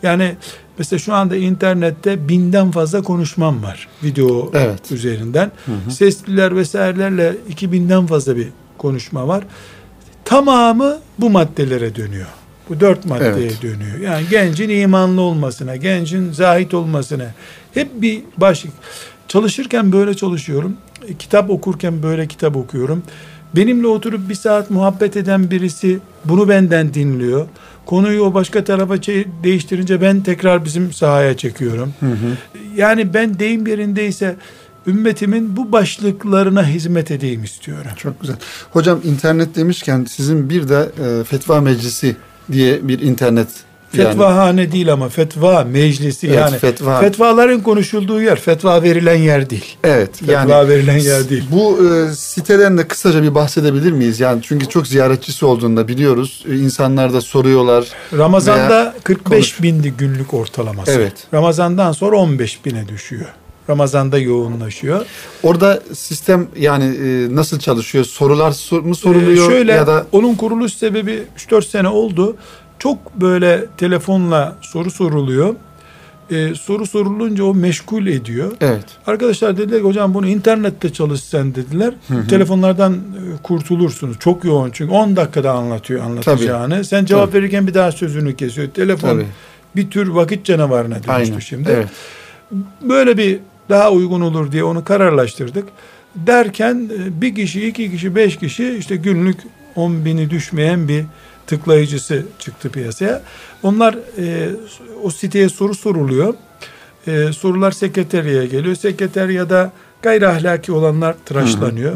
[0.02, 0.36] Yani
[0.78, 4.92] mesela şu anda internette binden fazla konuşmam var video Evet.
[4.92, 5.52] üzerinden.
[5.90, 9.44] Sesliler vesairelerle 2000'den fazla bir konuşma var.
[10.24, 12.26] Tamamı bu maddelere dönüyor.
[12.68, 13.62] Bu dört maddeye Evet.
[13.62, 13.98] dönüyor.
[13.98, 17.34] Yani gencin imanlı olmasına, gencin zahit olmasına.
[17.74, 18.72] Hep bir başlık.
[19.28, 20.76] Çalışırken böyle çalışıyorum.
[21.08, 23.02] E, Kitap okurken böyle kitap okuyorum.
[23.56, 27.46] Benimle oturup bir saat muhabbet eden birisi bunu benden dinliyor.
[27.86, 28.94] Konuyu o başka tarafa
[29.44, 31.94] değiştirince ben tekrar bizim sahaya çekiyorum.
[32.76, 34.36] Yani ben deyim yerindeyse
[34.86, 37.90] ümmetimin bu başlıklarına hizmet edeyim istiyorum.
[37.96, 38.36] Çok güzel.
[38.70, 42.16] Hocam internet demişken sizin bir de e, fetva meclisi
[42.52, 43.48] diye bir internet
[43.94, 47.00] yani- Fetvahane değil ama fetva meclisi Evet, yani fetva.
[47.00, 49.76] fetvaların konuşulduğu yer fetva verilen yer değil.
[49.84, 50.16] Evet.
[50.18, 51.44] Fetva yani verilen yer değil.
[51.52, 54.20] Bu e, siteden de kısaca bir bahsedebilir miyiz?
[54.20, 56.44] Yani çünkü çok ziyaretçisi olduğunu da biliyoruz.
[56.50, 57.86] E, İnsanlar da soruyorlar.
[58.18, 60.90] Ramazan'da Veya 45 bindi günlük ortalaması.
[60.92, 61.12] Evet.
[61.34, 63.26] Ramazan'dan sonra 15 bine düşüyor.
[63.70, 65.06] Ramazan'da yoğunlaşıyor.
[65.42, 68.04] Orada sistem yani e, nasıl çalışıyor?
[68.04, 72.36] Sorular sor- mu soruluyor Ee, şöyle ya da onun kuruluş sebebi 3-4 sene oldu.
[72.78, 75.54] Çok böyle telefonla soru soruluyor.
[76.30, 78.52] e, soru sorulunca o meşgul ediyor.
[78.60, 78.84] Evet.
[79.06, 81.94] Arkadaşlar dediler ki hocam bunu internette çalışsan dediler.
[82.28, 84.18] Telefonlardan e, kurtulursunuz.
[84.18, 86.84] Çok yoğun çünkü 10 dakikada anlatıyor anlatacağını.
[86.84, 87.38] Sen cevap Tabii.
[87.42, 88.68] verirken bir daha sözünü kesiyor.
[88.68, 89.26] Telefon Tabii.
[89.76, 91.38] bir tür vakit canavarına dönüştü Aynen.
[91.38, 91.70] şimdi.
[91.70, 91.88] Evet.
[92.82, 95.68] Böyle bir daha uygun olur diye onu kararlaştırdık.
[96.16, 99.38] Derken e, bir kişi, iki kişi, beş kişi işte günlük
[99.76, 101.04] 10 bini düşmeyen bir
[101.46, 103.22] tıklayıcısı çıktı piyasaya.
[103.62, 104.48] Onlar e,
[105.02, 106.34] o siteye soru soruluyor.
[107.06, 108.74] E, sorular sekreteriye geliyor.
[108.74, 109.72] Sekreteriyada
[110.02, 111.94] gayri ahlaki olanlar tıraşlanıyor.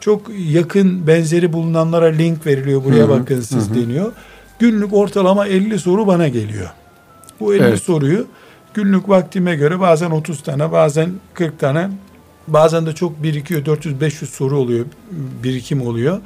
[0.00, 2.84] Çok yakın benzeri bulunanlara link veriliyor.
[2.84, 4.12] Buraya Hı hı, bakın siz deniyor.
[4.58, 6.70] Günlük ortalama 50 soru bana geliyor.
[7.40, 7.82] Bu 50 Evet.
[7.82, 8.26] soruyu
[8.74, 11.88] günlük vaktime göre bazen 30 tane bazen 40 tane
[12.48, 14.86] bazen de çok birikiyor 400-500 soru oluyor
[15.42, 16.20] birikim oluyor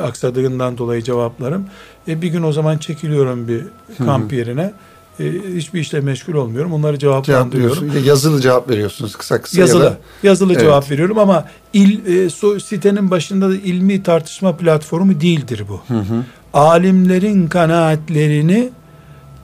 [0.00, 1.66] aksadığından dolayı cevaplarım.
[2.08, 3.64] E bir gün o zaman çekiliyorum bir
[3.98, 4.72] kamp yerine.
[5.20, 5.24] E,
[5.54, 6.72] hiçbir işle meşgul olmuyorum.
[6.72, 7.74] Onları cevaplandırıyorum.
[7.74, 8.08] Cevaplıyorsun.
[8.08, 10.52] Yazılı cevap veriyorsunuz kısa kısa yazılı ya da yazılı.
[10.52, 10.62] Evet.
[10.62, 15.80] cevap veriyorum ama il e, so- sitenin başında da ilmi tartışma platformu değildir bu.
[16.54, 18.70] Alimlerin kanaatlerini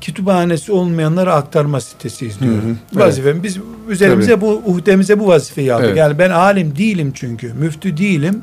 [0.01, 2.61] kütüphanesi olmayanlara aktarma sitesiyiz diyorum.
[2.63, 3.07] Hı hı, evet.
[3.07, 3.57] Vazifem biz
[3.89, 5.87] üzerimize bu uhdemize bu vazifeyi aldık.
[5.87, 5.97] Evet.
[5.97, 7.53] Yani ben alim değilim çünkü.
[7.53, 8.43] Müftü değilim.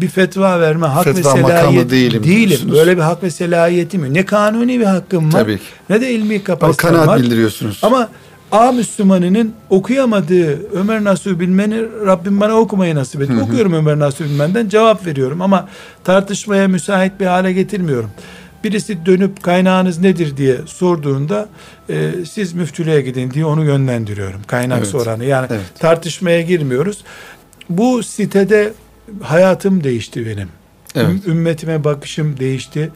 [0.00, 2.48] Bir fetva verme hak Fetva ve selahiyet değilim değilim.
[2.48, 2.74] diyorsunuz.
[2.74, 4.12] Böyle bir hak ve selahiyetim yok.
[4.12, 5.40] Ne kanuni bir hakkım var.
[5.40, 5.58] Tabii.
[5.90, 7.18] Ne de ilmi Ama kapasitem var.
[7.20, 7.78] bildiriyorsunuz.
[7.82, 8.08] Ama
[8.52, 13.32] A Müslümanının okuyamadığı Ömer Nasuh Bilmen'i Rabbim bana okumayı nasip etti.
[13.42, 15.68] Okuyorum Ömer Nasuh Bilmen'den cevap veriyorum ama
[16.04, 18.10] tartışmaya müsait bir hale getirmiyorum.
[18.64, 21.48] Birisi dönüp kaynağınız nedir diye sorduğunda
[21.90, 24.40] e, siz müftülüğe gidin diye onu yönlendiriyorum.
[24.46, 24.88] Kaynak Evet.
[24.88, 25.24] soranı.
[25.24, 25.60] Yani Evet.
[25.78, 27.04] tartışmaya girmiyoruz.
[27.70, 28.72] Bu sitede
[29.22, 30.48] hayatım değişti benim.
[30.94, 31.08] Evet.
[31.08, 32.90] Üm- Ümmetime bakışım değişti.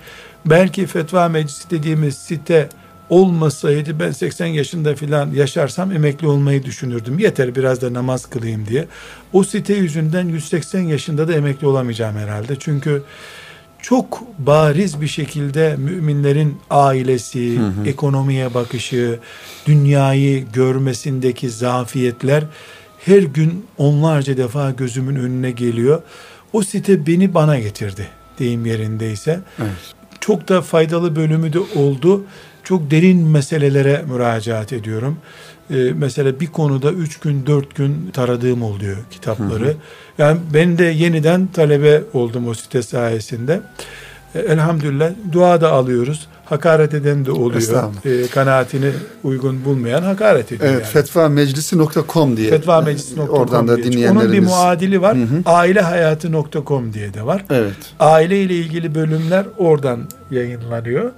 [0.47, 2.69] Belki fetva meclisi dediğimiz site
[3.11, 7.19] olmasaydı ben 80 yaşında filan yaşarsam emekli olmayı düşünürdüm.
[7.19, 8.87] Yeter biraz da namaz kılayım diye.
[9.33, 12.57] O site yüzünden 180 yaşında da emekli olamayacağım herhalde.
[12.59, 13.03] Çünkü
[13.89, 19.19] çok bariz bir şekilde müminlerin ailesi, ekonomiye bakışı,
[19.67, 22.45] dünyayı görmesindeki zafiyetler
[23.07, 26.03] her gün onlarca defa gözümün önüne geliyor.
[26.53, 28.07] O site beni bana getirdi
[28.39, 29.41] deyim yerindeyse.
[29.59, 29.95] Evet.
[30.21, 32.25] Çok da faydalı bölümü de oldu.
[32.65, 35.19] Çok derin meselelere müracaat ediyorum.
[35.71, 39.75] Ee, mesela bir konuda üç gün, dört gün taradığım oluyor kitapları.
[40.19, 43.61] Yani ben de yeniden talebe oldum o site sayesinde.
[44.35, 46.29] Ee, elhamdülillah dua da alıyoruz.
[46.45, 47.93] Hakaret eden de oluyor.
[48.05, 48.91] Ee, kanaatini
[49.25, 50.71] uygun bulmayan hakaret ediyor.
[50.71, 50.93] Evet, yani.
[50.93, 52.51] fetvameclisi.com diye.
[52.51, 53.85] Fetvameclisi.com Oradan da diye.
[53.85, 54.51] Onun bir dinleyenlerimiz.
[54.51, 55.17] muadili var.
[55.47, 57.45] Ailehayatı.com diye de var.
[57.51, 57.77] Evet.
[58.01, 60.01] Aile ile ilgili bölümler oradan
[60.31, 61.11] yayınlanıyor.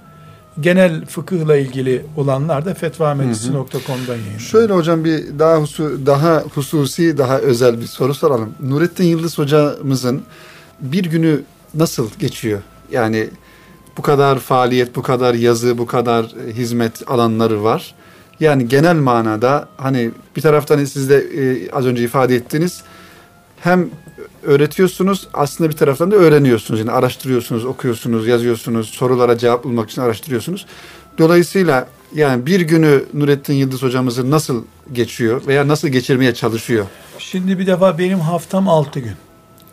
[0.59, 4.39] Genel fıkıhla ilgili olanlar da fetvameclisi.com'dan yayınlanıyor.
[4.39, 8.53] Şöyle hocam bir daha husu, daha hususi, daha özel bir soru soralım.
[8.59, 10.21] Nurettin Yıldız hocamızın
[10.81, 11.41] bir günü
[11.73, 12.61] nasıl geçiyor?
[12.91, 13.29] Yani
[13.97, 17.95] bu kadar faaliyet, bu kadar yazı, bu kadar e, hizmet alanları var.
[18.39, 22.81] Yani genel manada hani bir taraftan siz de e, az önce ifade ettiniz.
[23.59, 23.89] Hem
[24.43, 26.79] öğretiyorsunuz aslında bir taraftan da öğreniyorsunuz.
[26.79, 30.65] Yani araştırıyorsunuz, okuyorsunuz, yazıyorsunuz, sorulara cevap bulmak için araştırıyorsunuz.
[31.17, 34.63] Dolayısıyla yani bir günü Nurettin Yıldız hocamızın nasıl
[34.93, 36.85] geçiyor veya nasıl geçirmeye çalışıyor?
[37.19, 39.13] Şimdi bir defa benim haftam 6 gün.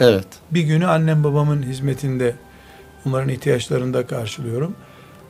[0.01, 0.27] Evet.
[0.51, 2.35] Bir günü annem babamın hizmetinde
[3.07, 4.75] onların ihtiyaçlarını da karşılıyorum.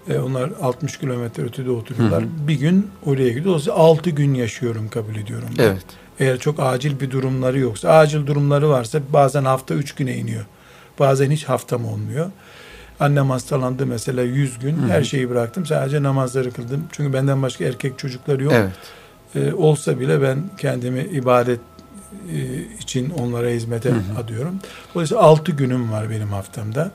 [0.08, 2.24] E, onlar 60 kilometre ötede oturuyorlar.
[2.48, 3.44] Bir gün oraya gidiyor.
[3.44, 5.48] Dolayısıyla 6 gün yaşıyorum kabul ediyorum.
[5.58, 5.62] ben.
[5.62, 5.84] Evet.
[6.20, 10.44] Eğer çok acil bir durumları yoksa, acil durumları varsa bazen hafta 3 güne iniyor.
[10.98, 12.30] Bazen hiç haftam olmuyor.
[13.00, 15.66] Annem hastalandı mesela 100 gün her şeyi bıraktım.
[15.66, 16.84] Sadece namazları kıldım.
[16.92, 18.52] Çünkü benden başka erkek çocukları yok.
[18.56, 18.72] Evet.
[19.34, 21.60] Ee, olsa bile ben kendimi ibadet
[22.32, 24.60] e, için onlara hizmete adıyorum.
[24.94, 26.90] Dolayısıyla 6 günüm var benim haftamda.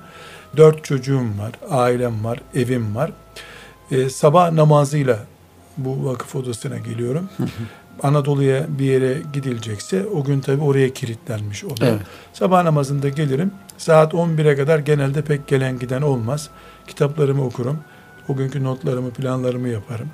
[0.58, 3.12] 4 çocuğum var, ailem var, evim var.
[3.92, 5.20] Ee, sabah namazıyla
[5.78, 7.30] bu vakıf odasına geliyorum.
[8.04, 11.78] Anadolu'ya bir yere gidilecekse o gün tabi oraya kilitlenmiş oluyor.
[11.82, 12.02] Evet.
[12.34, 13.52] Sabah namazında gelirim.
[13.78, 16.50] Saat 11'e kadar genelde pek gelen giden olmaz.
[16.88, 17.78] Kitaplarımı okurum.
[18.28, 20.08] O günkü notlarımı, planlarımı yaparım.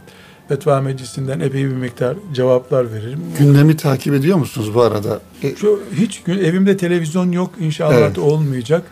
[0.48, 3.20] Fetva meclisinden epey bir miktar cevaplar veririm.
[3.40, 5.20] Gündemi takip ediyor musunuz bu arada?
[5.58, 7.52] Şu, hiç gün evimde televizyon yok.
[7.60, 8.16] İnşallah Evet.
[8.16, 8.84] da olmayacak.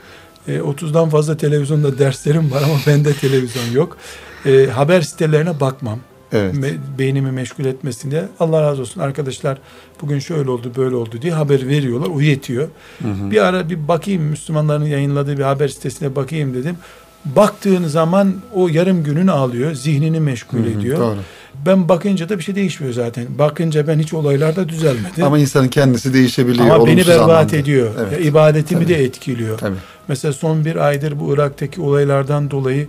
[0.47, 3.97] E, 30'dan fazla televizyonda derslerim var ama bende televizyon yok.
[4.45, 5.99] E, haber sitelerine bakmam.
[6.31, 6.55] Evet.
[6.55, 8.25] Me- beynimi meşgul etmesin diye.
[8.39, 9.57] Allah razı olsun arkadaşlar
[10.01, 12.07] bugün şöyle oldu böyle oldu diye haber veriyorlar.
[12.15, 12.67] O yetiyor.
[13.01, 16.75] Bir ara bir bakayım Müslümanların yayınladığı bir haber sitesine bakayım dedim.
[17.25, 20.99] baktığın zaman o yarım gününü alıyor, zihnini meşgul Hı hı, ediyor.
[20.99, 21.17] Doğru.
[21.65, 23.25] Ben bakınca da bir şey değişmiyor zaten.
[23.39, 25.23] Bakınca ben hiç olaylarda düzelmedi.
[25.23, 26.69] Ama insanın kendisi değişebiliyor.
[26.69, 27.57] Ama beni berbat anlamda.
[27.57, 27.91] ediyor.
[27.99, 28.11] Evet.
[28.11, 28.93] Ya, ibadetimi Tabii.
[28.93, 29.57] de etkiliyor.
[29.57, 29.75] Tabii.
[30.07, 32.87] Mesela son bir aydır bu Irak'taki olaylardan dolayı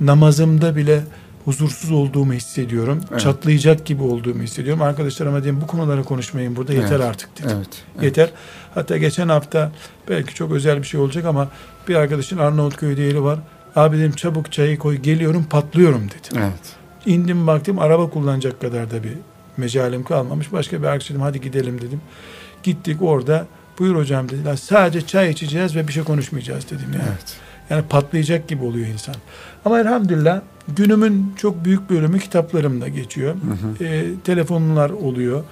[0.00, 1.00] namazımda bile
[1.46, 3.00] huzursuz olduğumu hissediyorum.
[3.10, 3.20] Evet.
[3.20, 4.82] Çatlayacak gibi olduğumu hissediyorum.
[4.82, 7.06] Arkadaşlarıma diyeyim bu konuları konuşmayın burada yeter Evet.
[7.06, 7.50] artık dedim.
[7.56, 7.68] Evet.
[7.94, 8.04] evet.
[8.04, 8.30] Yeter.
[8.74, 9.72] Hatta geçen hafta
[10.08, 11.48] belki çok özel bir şey olacak ama
[11.88, 13.38] bir arkadaşın Arnavutköy'de yeri var.
[13.76, 16.42] Abi dedim çabuk çayı koy geliyorum patlıyorum dedim.
[16.42, 16.76] Evet.
[17.06, 19.12] İndim baktım araba kullanacak kadar da bir
[19.56, 20.52] mecalim kalmamış.
[20.52, 22.00] Başka bir arkadaş dedim hadi gidelim dedim.
[22.62, 23.46] Gittik orada
[23.78, 24.56] buyur hocam dediler.
[24.56, 27.04] Sadece çay içeceğiz ve bir şey konuşmayacağız dedim yani.
[27.08, 27.36] Evet.
[27.70, 29.14] Yani patlayacak gibi oluyor insan.
[29.64, 33.34] Ama elhamdülillah günümün çok büyük bölümü kitaplarımda geçiyor.
[33.34, 33.84] Hı hı.
[33.84, 35.44] E, telefonlar oluyor.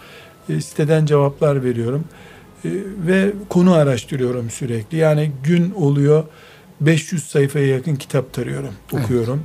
[0.48, 2.04] E, siteden cevaplar veriyorum.
[2.64, 2.70] E,
[3.06, 4.98] ve konu araştırıyorum sürekli.
[4.98, 6.24] Yani gün oluyor
[6.80, 9.04] 500 sayfaya yakın kitap tarıyorum, Evet.
[9.04, 9.42] okuyorum.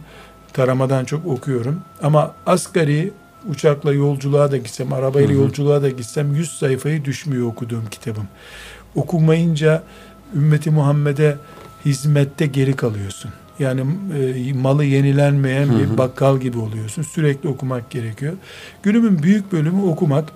[0.54, 1.82] Taramadan çok okuyorum.
[2.04, 3.12] Ama asgari
[3.50, 5.38] uçakla yolculuğa da gitsem, arabayla Hı hı.
[5.38, 8.28] yolculuğa da gitsem 100 sayfayı düşmüyor okuduğum kitabım.
[8.96, 9.84] Okumayınca
[10.36, 11.38] ümmeti Muhammed'e
[11.86, 13.32] hizmette geri kalıyorsun.
[13.60, 13.82] Yani
[14.20, 17.02] e, malı yenilenmeyen Hı bir bakkal gibi oluyorsun.
[17.02, 18.34] Sürekli okumak gerekiyor.
[18.84, 20.32] Günümün büyük bölümü okumak,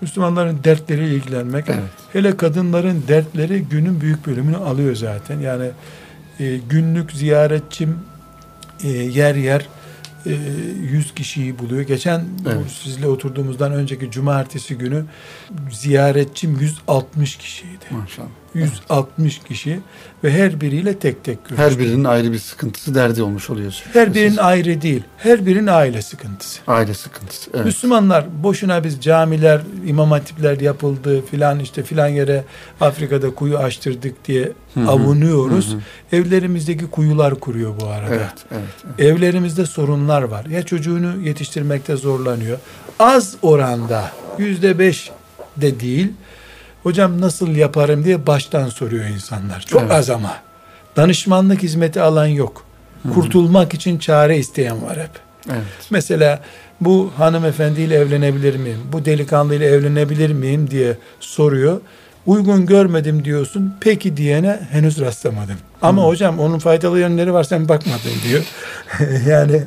[0.00, 1.64] Müslümanların dertleriyle ilgilenmek.
[1.68, 1.80] Evet.
[2.12, 5.40] Hele kadınların dertleri günün büyük bölümünü alıyor zaten.
[5.40, 5.70] Yani
[6.40, 7.98] e, günlük ziyaretçim
[8.84, 9.68] e, yer yer
[10.26, 10.30] e,
[10.90, 11.82] 100 kişiyi buluyor.
[11.82, 12.70] Geçen bu Evet.
[12.82, 15.04] sizle oturduğumuzdan önceki cumartesi günü
[15.72, 17.84] ziyaretçim 160 kişiydi.
[17.90, 18.28] Maşallah.
[18.54, 19.80] 160 kişi
[20.24, 21.56] ve her biriyle tek tek görüştüm.
[21.70, 23.82] Her birinin ayrı bir sıkıntısı, derdi olmuş oluyor.
[23.92, 25.02] her birinin ayrı değil.
[25.16, 26.60] Her birinin aile sıkıntısı.
[26.66, 27.50] aile sıkıntısı.
[27.54, 27.64] Evet.
[27.64, 32.44] Müslümanlar boşuna biz camiler, imam hatipler yapıldı filan işte filan yere
[32.80, 34.88] Afrika'da kuyu açtırdık diye Hı hı.
[34.88, 35.72] avunuyoruz.
[35.72, 35.76] Hı
[36.16, 36.16] hı.
[36.20, 38.14] Evlerimizdeki kuyular kuruyor bu arada.
[38.14, 39.00] Evet, evet, evet.
[39.00, 40.46] Evlerimizde sorunlar var.
[40.46, 42.58] Ya çocuğunu yetiştirmekte zorlanıyor.
[42.98, 45.10] Az oranda yüzde beş
[45.56, 46.12] de değil.
[46.82, 49.60] Hocam nasıl yaparım diye baştan soruyor insanlar.
[49.60, 49.92] Çok Evet.
[49.92, 50.36] az ama.
[50.96, 52.64] Danışmanlık hizmeti alan yok.
[53.14, 55.10] Kurtulmak için çare isteyen var hep.
[55.50, 55.62] evet.
[55.90, 56.40] Mesela
[56.80, 58.78] bu hanımefendiyle evlenebilir miyim?
[58.92, 61.80] Bu delikanlıyla evlenebilir miyim diye soruyor.
[62.26, 63.74] Uygun görmedim diyorsun.
[63.80, 65.56] Peki diyene henüz rastlamadım.
[65.82, 68.44] Ama hocam onun faydalı yönleri var sen bakmadın diyor.
[69.28, 69.62] yani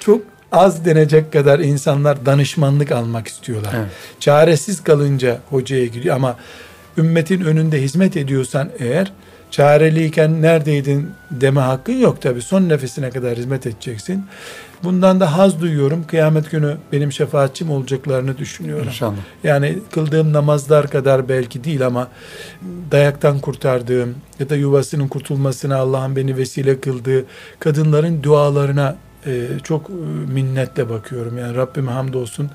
[0.00, 0.20] çok
[0.56, 3.74] az denecek kadar insanlar danışmanlık almak istiyorlar.
[3.76, 3.90] Evet.
[4.20, 6.36] Çaresiz kalınca hocaya gidiyor ama
[6.98, 9.12] ümmetin önünde hizmet ediyorsan eğer
[9.50, 12.42] çareliyken neredeydin deme hakkın yok tabi.
[12.42, 14.24] Son nefesine kadar hizmet edeceksin.
[14.84, 16.04] Bundan da haz duyuyorum.
[16.06, 18.86] Kıyamet günü benim şefaatçim olacaklarını düşünüyorum.
[18.86, 19.16] İnşallah.
[19.44, 22.08] Yani kıldığım namazlar kadar belki değil ama
[22.90, 27.24] dayaktan kurtardığım ya da yuvasının kurtulmasına Allah'ın beni vesile kıldığı
[27.58, 28.96] kadınların dualarına
[29.26, 29.92] e, çok e,
[30.32, 31.38] minnetle bakıyorum.
[31.38, 32.50] Yani Rabbime hamdolsun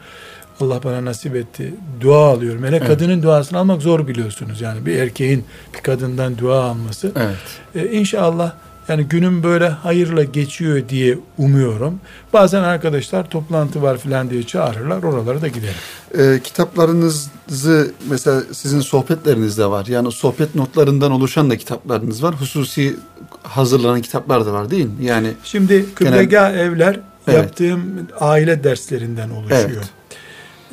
[0.59, 1.73] Allah bana nasip etti.
[2.01, 2.63] Dua alıyorum.
[2.63, 2.87] Hele Evet.
[2.87, 4.61] kadının duasını almak zor biliyorsunuz.
[4.61, 7.11] Yani bir erkeğin bir kadından dua alması.
[7.15, 7.85] Evet.
[7.85, 8.53] E, inşallah
[8.87, 11.99] yani günüm böyle hayırla geçiyor diye umuyorum.
[12.33, 15.03] Bazen arkadaşlar toplantı var filan diye çağırırlar.
[15.03, 15.73] Oralara da giderim.
[16.17, 19.85] Ee, kitaplarınızı mesela sizin sohbetleriniz de var.
[19.85, 22.35] Yani sohbet notlarından oluşan da kitaplarınız var.
[22.35, 22.95] Hususi
[23.43, 25.05] hazırlanan kitaplar da var değil mi?
[25.05, 27.37] Yani Şimdi kıblegah evler Evet.
[27.37, 27.81] yaptığım
[28.19, 29.61] aile derslerinden oluşuyor.
[29.71, 29.89] Evet.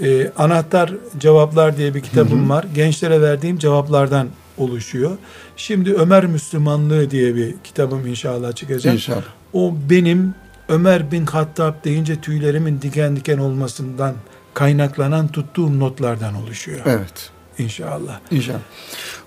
[0.02, 2.48] Ee, anahtar cevaplar diye bir kitabım Hı hı.
[2.48, 2.64] var.
[2.74, 4.28] Gençlere verdiğim cevaplardan
[4.58, 5.16] oluşuyor.
[5.56, 8.94] Şimdi Ömer Müslümanlığı diye bir kitabım inşallah çıkacak.
[8.94, 9.22] inşallah.
[9.52, 10.34] O benim
[10.68, 14.14] Ömer bin Hattab deyince tüylerimin diken diken olmasından
[14.54, 16.80] kaynaklanan tuttuğum notlardan oluşuyor.
[16.86, 17.30] Evet.
[17.58, 18.20] İnşallah.
[18.30, 18.58] İnşallah.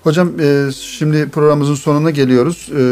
[0.02, 2.68] Hocam e, şimdi programımızın sonuna geliyoruz.
[2.78, 2.82] E,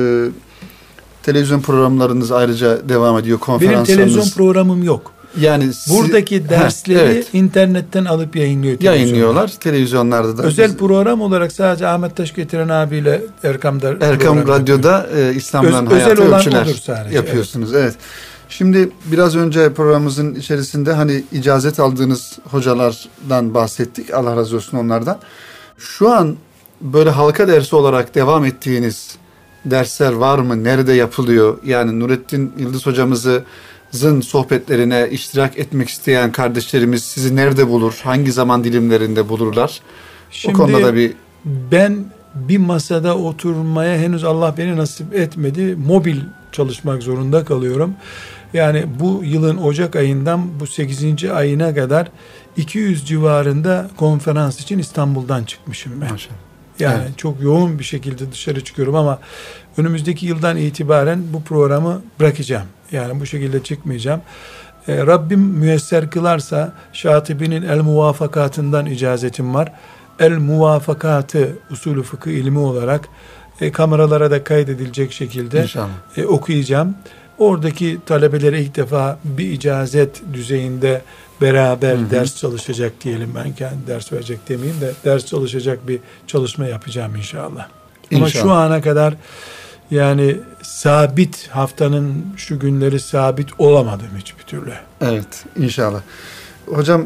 [1.22, 3.38] televizyon programlarınız ayrıca devam ediyor.
[3.38, 3.88] Benim Konferanslarınız.
[3.96, 5.12] televizyon programım yok.
[5.40, 8.80] Yani Buradaki Heh, dersleri evet, internetten alıp yayınlıyor.
[8.80, 9.48] yayınlıyorlar.
[9.48, 10.42] Televizyonlarda da.
[10.42, 14.48] Özel Biz- program olarak sadece Ahmet Taş getiren abiyle Erkam'da Erkam.
[14.48, 17.74] Radyo'da e, İslam'dan Öz- özel hayata olan ölçüler odur sadece, yapıyorsunuz.
[17.74, 17.94] Evet.
[18.48, 24.14] Şimdi biraz önce programımızın içerisinde hani icazet aldığınız hocalardan bahsettik.
[24.14, 25.18] Allah razı olsun onlardan.
[25.78, 26.36] Şu an
[26.80, 29.14] böyle halka dersi olarak devam ettiğiniz
[29.64, 30.64] dersler var mı?
[30.64, 31.58] Nerede yapılıyor?
[31.64, 33.42] Yani Nurettin Yıldız hocamızı
[33.90, 38.00] zın sohbetlerine iştirak etmek isteyen kardeşlerimiz sizi nerede bulur?
[38.04, 39.80] Hangi zaman dilimlerinde bulurlar?
[40.30, 41.12] Şimdi o konuda da bir
[41.44, 45.76] ben bir masada oturmaya henüz Allah beni nasip etmedi.
[45.86, 46.20] Mobil
[46.52, 47.94] çalışmak zorunda kalıyorum.
[48.52, 51.24] Yani bu yılın Ocak ayından bu 8.
[51.24, 52.08] ayına kadar
[52.56, 56.10] 200 civarında konferans için İstanbul'dan çıkmışım ben.
[56.10, 56.36] maşallah.
[56.78, 57.18] Yani Evet.
[57.18, 59.18] çok yoğun bir şekilde dışarı çıkıyorum ama
[59.76, 62.66] önümüzdeki yıldan itibaren bu programı bırakacağım.
[62.92, 64.20] Yani bu şekilde çıkmayacağım.
[64.88, 69.72] E, Rabbim müyesser kılarsa Şatibi'nin el muvafakatından icazetim var.
[70.18, 73.08] El muvafakatı usulü fıkıh ilmi olarak
[73.60, 75.66] e, kameralara da kaydedilecek şekilde
[76.16, 76.94] e, okuyacağım.
[77.38, 81.02] Oradaki talebelere ilk defa bir icazet düzeyinde
[81.40, 82.10] beraber hı hı.
[82.10, 87.68] ders çalışacak diyelim ben kendi ders verecek demeyeyim de ders çalışacak bir çalışma yapacağım inşallah.
[88.10, 88.20] inşallah.
[88.20, 89.14] Ama şu ana kadar
[89.90, 94.72] yani sabit haftanın şu günleri sabit olamadım hiçbir türlü.
[95.00, 96.00] Evet inşallah.
[96.66, 97.04] Hocam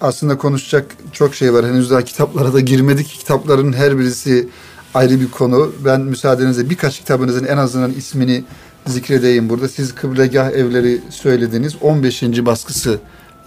[0.00, 1.66] aslında konuşacak çok şey var.
[1.66, 3.06] Henüz daha kitaplara da girmedik.
[3.06, 4.48] Kitapların her birisi
[4.94, 5.72] ayrı bir konu.
[5.84, 8.44] Ben müsaadenizle birkaç kitabınızın en azından ismini
[8.86, 9.68] zikredeyim burada.
[9.68, 11.76] Siz Kıblegah Evleri söylediniz.
[11.80, 12.22] 15.
[12.22, 12.98] baskısı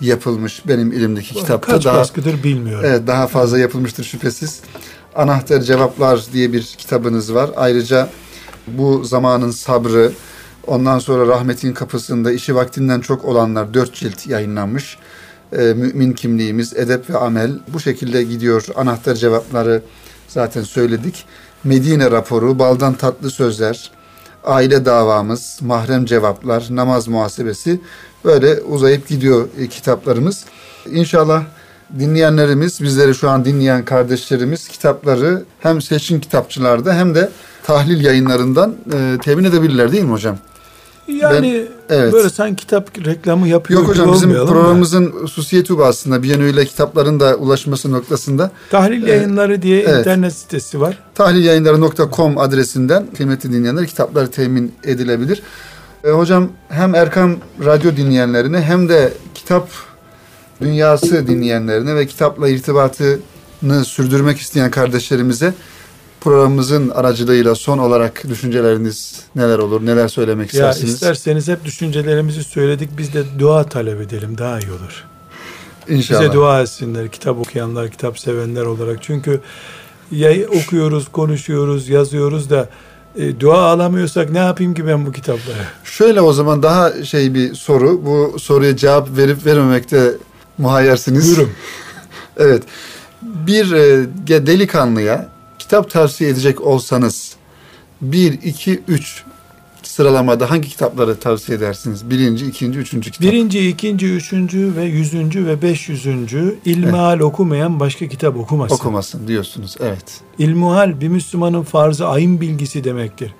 [0.01, 1.73] yapılmış benim elimdeki kitapta.
[1.73, 2.85] Kaç daha, baskıdır bilmiyorum.
[2.87, 4.61] Evet daha fazla yapılmıştır şüphesiz.
[5.15, 7.49] Anahtar Cevaplar diye bir kitabınız var.
[7.55, 8.09] Ayrıca
[8.67, 10.11] bu zamanın sabrı,
[10.67, 14.97] ondan sonra rahmetin kapısında işi vaktinden çok olanlar dört cilt yayınlanmış.
[15.53, 18.65] Ee, mümin kimliğimiz, edep ve amel bu şekilde gidiyor.
[18.75, 19.81] Anahtar cevapları
[20.27, 21.25] zaten söyledik.
[21.63, 23.91] Medine raporu, baldan tatlı sözler,
[24.43, 27.81] aile davamız, mahrem cevaplar, namaz muhasebesi
[28.25, 30.45] böyle uzayıp gidiyor e, kitaplarımız.
[30.91, 31.43] İnşallah
[31.99, 37.29] dinleyenlerimiz, bizleri şu an dinleyen kardeşlerimiz kitapları hem seçin kitapçılarda hem de
[37.63, 40.37] tahlil yayınlarından e, temin edebilirler değil mi hocam?
[41.07, 42.13] Yani ben, evet.
[42.13, 45.09] böyle sen kitap reklamı yapıyor Yok hocam bizim programımızın da.
[45.09, 46.23] hususiyeti bu aslında.
[46.23, 48.51] Bir yönüyle kitapların da ulaşması noktasında.
[48.69, 49.99] Tahlil ee, yayınları diye evet.
[49.99, 50.97] internet sitesi var.
[51.15, 55.41] Tahlilyayınları.com adresinden kıymetli dinleyenler kitaplar temin edilebilir.
[56.03, 57.35] Ee, hocam hem Erkam
[57.65, 59.69] Radyo dinleyenlerine hem de kitap
[60.61, 65.53] dünyası dinleyenlerine ve kitapla irtibatını sürdürmek isteyen kardeşlerimize
[66.21, 70.89] programımızın aracılığıyla son olarak düşünceleriniz neler olur, neler söylemek istersiniz?
[70.89, 75.05] Ya isterseniz hep düşüncelerimizi söyledik, biz de dua talep edelim, daha iyi olur.
[75.89, 76.21] İnşallah.
[76.21, 79.03] Bize dua etsinler, kitap okuyanlar, kitap sevenler olarak.
[79.03, 79.41] Çünkü
[80.11, 82.69] ya okuyoruz, konuşuyoruz, yazıyoruz da
[83.15, 85.57] e, dua alamıyorsak ne yapayım ki ben bu kitapları?
[85.83, 88.05] Şöyle o zaman daha şey bir soru.
[88.05, 90.13] Bu soruya cevap verip vermemekte
[90.59, 91.37] muhayyersiniz.
[91.37, 91.53] Buyurun.
[92.37, 92.63] evet.
[93.21, 95.29] Bir e, delikanlıya
[95.59, 97.35] kitap tavsiye edecek olsanız
[98.01, 99.23] bir, iki, üç
[99.83, 102.09] sıralamada hangi kitapları tavsiye edersiniz?
[102.09, 103.31] Birinci, ikinci, üçüncü kitap.
[103.31, 107.23] Birinci, ikinci, üçüncü ve yüzüncü ve beş yüzüncü ilmihal evet.
[107.23, 108.75] okumayan başka kitap okumasın.
[108.75, 110.21] Okumasın diyorsunuz, evet.
[110.37, 113.33] İlmihal bir Müslümanın farzı ayın bilgisi demektir.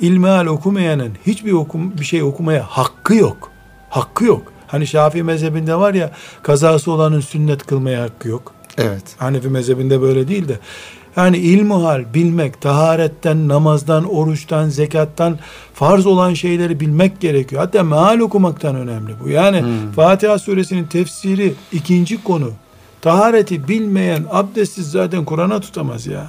[0.00, 3.50] İlmihal okumayanın hiçbir okum, bir şey okumaya hakkı yok.
[3.90, 4.51] Hakkı yok.
[4.72, 6.10] Hani Şafii mezhebinde var ya
[6.42, 8.52] kazası olanın sünnet kılmaya hakkı yok.
[8.78, 9.02] Evet.
[9.16, 10.58] Hanefi mezhebinde böyle değil de
[11.16, 15.38] yani ilmuhal bilmek, taharetten, namazdan, oruçtan, zekattan
[15.74, 17.62] farz olan şeyleri bilmek gerekiyor.
[17.62, 19.28] Hatta meal okumaktan önemli bu.
[19.28, 19.92] Yani hmm.
[19.96, 22.50] Fatiha suresinin tefsiri ikinci konu.
[23.00, 26.26] Tahareti bilmeyen abdestsiz zaten Kur'an'a tutamaz ya.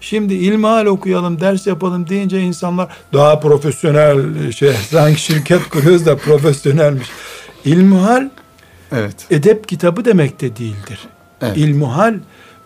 [0.00, 7.08] Şimdi ilmihal okuyalım, ders yapalım deyince insanlar daha profesyonel şey, sanki şirket kuruyoruz da profesyonelmiş.
[7.64, 8.28] İlmihal
[8.92, 9.26] evet.
[9.30, 10.98] edep kitabı demek de değildir.
[11.42, 11.56] Evet.
[11.56, 12.14] İlmuhal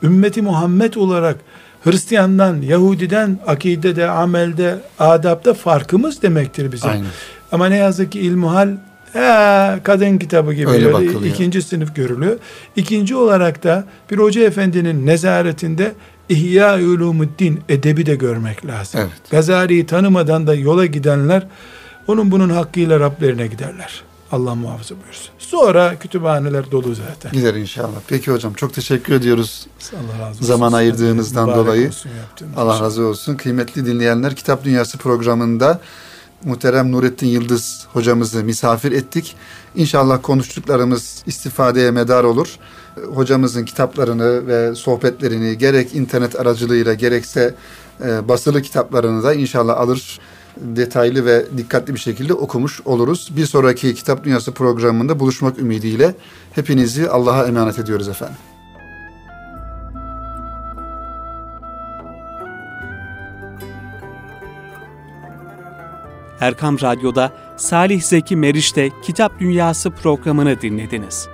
[0.03, 1.37] ümmeti Muhammed olarak
[1.85, 6.91] Hristiyandan, Yahudiden akidede, amelde, adapta farkımız demektir bizim.
[6.91, 7.07] Aynen.
[7.53, 8.77] Ama ne yazık ki ilmuhal
[9.15, 11.35] ee, kadın kitabı gibi Öyle bakılıyor.
[11.35, 12.39] ikinci sınıf görülüyor.
[12.77, 15.93] İkinci olarak da bir hoca efendinin nezaretinde
[16.29, 19.01] İhya Ulumuddin edebi de görmek lazım.
[19.01, 19.31] Evet.
[19.31, 21.47] Gazali'yi tanımadan da yola gidenler
[22.07, 24.03] onun bunun hakkıyla Rablerine giderler.
[24.33, 25.31] Allah muhafaza buyursun.
[25.39, 27.33] Sonra kütüphaneler dolu zaten.
[27.33, 27.99] Gider inşallah.
[28.09, 29.67] Peki hocam çok teşekkür ediyoruz.
[29.93, 30.47] Allah razı olsun.
[30.47, 31.89] Zaman ayırdığınızdan dolayı.
[31.89, 32.11] Olsun
[32.57, 33.37] Allah razı olsun.
[33.37, 35.81] Kıymetli dinleyenler Kitap Dünyası programında
[36.45, 39.37] muhterem Nurettin Yıldız hocamızı misafir ettik.
[39.75, 42.57] İnşallah konuştuklarımız istifadeye medar olur.
[43.15, 47.55] Hocamızın kitaplarını ve sohbetlerini gerek internet aracılığıyla gerekse
[48.05, 50.21] e, basılı kitaplarını da inşallah alır
[50.57, 53.33] detaylı ve dikkatli bir şekilde okumuş oluruz.
[53.37, 56.15] Bir sonraki Kitap Dünyası programında buluşmak ümidiyle
[56.53, 58.37] hepinizi Allah'a emanet ediyoruz efendim.
[66.41, 71.29] Erkam Radyo'da Salih Zeki Meriç'te Kitap Dünyası programını dinlediniz.